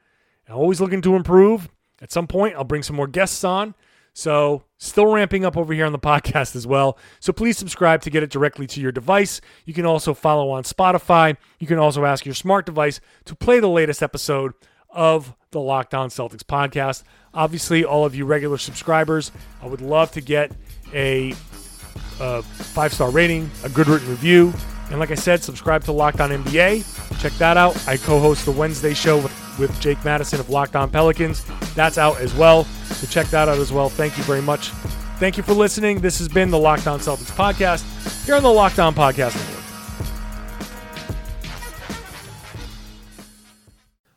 I'm 0.50 0.56
always 0.56 0.82
looking 0.82 1.04
to 1.04 1.16
improve. 1.16 1.70
At 2.02 2.12
some 2.12 2.26
point, 2.26 2.56
I'll 2.56 2.64
bring 2.64 2.82
some 2.82 2.96
more 2.96 3.08
guests 3.08 3.44
on. 3.44 3.76
So, 4.14 4.64
still 4.78 5.08
ramping 5.08 5.44
up 5.46 5.58
over 5.58 5.74
here 5.74 5.86
on 5.86 5.92
the 5.92 6.00
podcast 6.14 6.56
as 6.56 6.66
well. 6.66 6.98
So, 7.20 7.32
please 7.32 7.58
subscribe 7.58 8.02
to 8.02 8.10
get 8.10 8.24
it 8.24 8.32
directly 8.32 8.66
to 8.68 8.82
your 8.82 8.92
device. 8.92 9.42
You 9.66 9.74
can 9.74 9.86
also 9.86 10.14
follow 10.14 10.50
on 10.52 10.64
Spotify. 10.64 11.38
You 11.60 11.68
can 11.68 11.78
also 11.78 12.06
ask 12.06 12.26
your 12.26 12.36
smart 12.36 12.66
device 12.66 13.00
to 13.26 13.36
play 13.36 13.60
the 13.60 13.70
latest 13.70 14.02
episode 14.02 14.54
of 14.90 15.36
the 15.52 15.60
Locked 15.60 15.94
On 15.94 16.10
Celtics 16.10 16.44
podcast. 16.44 17.04
Obviously, 17.34 17.84
all 17.84 18.06
of 18.06 18.16
you 18.16 18.26
regular 18.26 18.58
subscribers, 18.58 19.32
I 19.62 19.68
would 19.68 19.82
love 19.82 20.12
to 20.12 20.22
get 20.22 20.52
a, 20.94 21.34
a 22.20 22.42
five 22.44 22.94
star 22.94 23.10
rating, 23.10 23.50
a 23.64 23.70
good 23.70 23.88
written 23.88 24.10
review. 24.10 24.54
And 24.92 25.00
like 25.00 25.12
I 25.12 25.16
said, 25.16 25.44
subscribe 25.44 25.84
to 25.86 25.92
Locked 25.92 26.22
On 26.22 26.30
NBA. 26.30 27.20
Check 27.20 27.34
that 27.34 27.58
out. 27.58 27.76
I 27.88 27.98
co 27.98 28.20
host 28.20 28.46
the 28.46 28.52
Wednesday 28.52 28.94
show 28.94 29.18
with, 29.18 29.60
with 29.60 29.80
Jake 29.82 30.04
Madison 30.06 30.40
of 30.40 30.50
Locked 30.50 30.76
On 30.76 30.90
Pelicans. 30.90 31.44
That's 31.74 31.98
out 31.98 32.20
as 32.20 32.34
well. 32.36 32.66
So 32.66 33.08
check 33.08 33.28
that 33.28 33.50
out 33.50 33.58
as 33.58 33.72
well. 33.74 33.90
Thank 33.90 34.18
you 34.18 34.24
very 34.24 34.42
much. 34.42 34.70
Thank 35.18 35.38
you 35.38 35.44
for 35.44 35.54
listening. 35.54 36.02
This 36.02 36.20
has 36.20 36.28
been 36.28 36.52
the 36.52 36.60
Locked 36.60 36.88
On 36.88 37.00
Celtics 37.00 37.32
podcast 37.32 38.26
here 38.26 38.36
on 38.36 38.44
the 38.44 38.52
Locked 38.52 38.80
On 38.80 38.94
Podcast 38.94 39.36
Network. 39.36 39.65